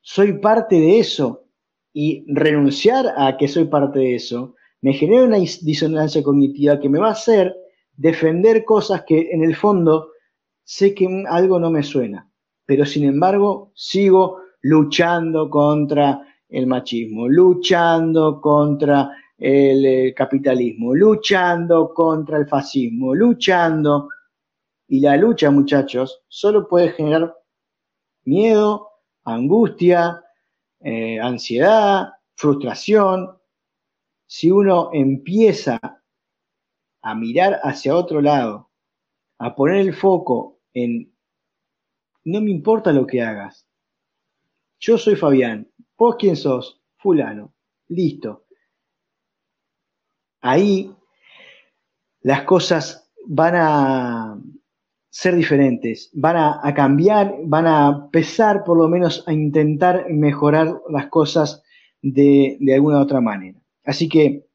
soy 0.01 0.33
parte 0.39 0.79
de 0.79 0.99
eso 0.99 1.45
y 1.93 2.25
renunciar 2.27 3.13
a 3.17 3.37
que 3.37 3.47
soy 3.47 3.65
parte 3.65 3.99
de 3.99 4.15
eso 4.15 4.55
me 4.81 4.93
genera 4.93 5.23
una 5.23 5.37
disonancia 5.37 6.23
cognitiva 6.23 6.79
que 6.79 6.89
me 6.89 6.99
va 6.99 7.09
a 7.09 7.11
hacer 7.11 7.55
defender 7.95 8.63
cosas 8.63 9.03
que 9.07 9.31
en 9.31 9.43
el 9.43 9.55
fondo 9.55 10.09
sé 10.63 10.93
que 10.93 11.23
algo 11.27 11.59
no 11.59 11.71
me 11.71 11.83
suena, 11.83 12.29
pero 12.65 12.85
sin 12.85 13.05
embargo 13.05 13.71
sigo 13.73 14.37
luchando 14.61 15.49
contra 15.49 16.21
el 16.49 16.67
machismo, 16.67 17.27
luchando 17.27 18.39
contra 18.39 19.11
el 19.37 20.13
capitalismo, 20.15 20.95
luchando 20.95 21.93
contra 21.93 22.37
el 22.37 22.47
fascismo, 22.47 23.13
luchando. 23.13 24.09
Y 24.87 24.99
la 24.99 25.17
lucha, 25.17 25.51
muchachos, 25.51 26.23
solo 26.27 26.67
puede 26.67 26.91
generar 26.91 27.35
miedo, 28.23 28.89
angustia, 29.23 30.23
eh, 30.79 31.19
ansiedad, 31.19 32.13
frustración. 32.35 33.37
Si 34.25 34.49
uno 34.49 34.89
empieza 34.93 35.79
a 37.01 37.15
mirar 37.15 37.59
hacia 37.63 37.95
otro 37.95 38.21
lado, 38.21 38.71
a 39.39 39.55
poner 39.55 39.77
el 39.77 39.93
foco 39.93 40.59
en, 40.73 41.13
no 42.23 42.41
me 42.41 42.51
importa 42.51 42.91
lo 42.91 43.05
que 43.05 43.21
hagas. 43.21 43.67
Yo 44.79 44.97
soy 44.97 45.15
Fabián, 45.15 45.71
vos 45.97 46.15
quién 46.17 46.35
sos, 46.35 46.81
fulano, 46.97 47.53
listo 47.87 48.46
ahí 50.41 50.93
las 52.21 52.43
cosas 52.43 53.09
van 53.25 53.55
a 53.55 54.37
ser 55.09 55.35
diferentes, 55.35 56.11
van 56.13 56.35
a, 56.37 56.73
cambiar, 56.75 57.35
van 57.45 57.65
a 57.65 58.09
pesar 58.11 58.63
por 58.63 58.77
lo 58.77 58.87
menos 58.87 59.23
a 59.27 59.33
intentar 59.33 60.05
mejorar 60.09 60.79
las 60.89 61.07
cosas 61.07 61.63
de, 62.01 62.57
alguna 62.73 62.99
otra 62.99 63.21
manera. 63.21 63.59
Así 63.83 64.07
que 64.07 64.45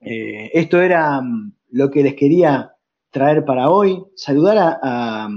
eh, 0.00 0.50
esto 0.54 0.80
era 0.80 1.20
mm, 1.20 1.52
lo 1.70 1.90
que 1.90 2.02
les 2.02 2.14
quería 2.14 2.74
traer 3.10 3.44
para 3.44 3.70
hoy, 3.70 4.02
saludar 4.16 4.78
a, 4.82 5.28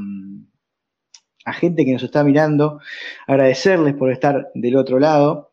a 1.46 1.54
gente 1.54 1.86
que 1.86 1.94
nos 1.94 2.04
está 2.04 2.24
mirando, 2.24 2.80
agradecerles 3.28 3.94
por 3.94 4.12
estar 4.12 4.50
del 4.56 4.78
otro 4.78 5.00
lado 5.00 5.45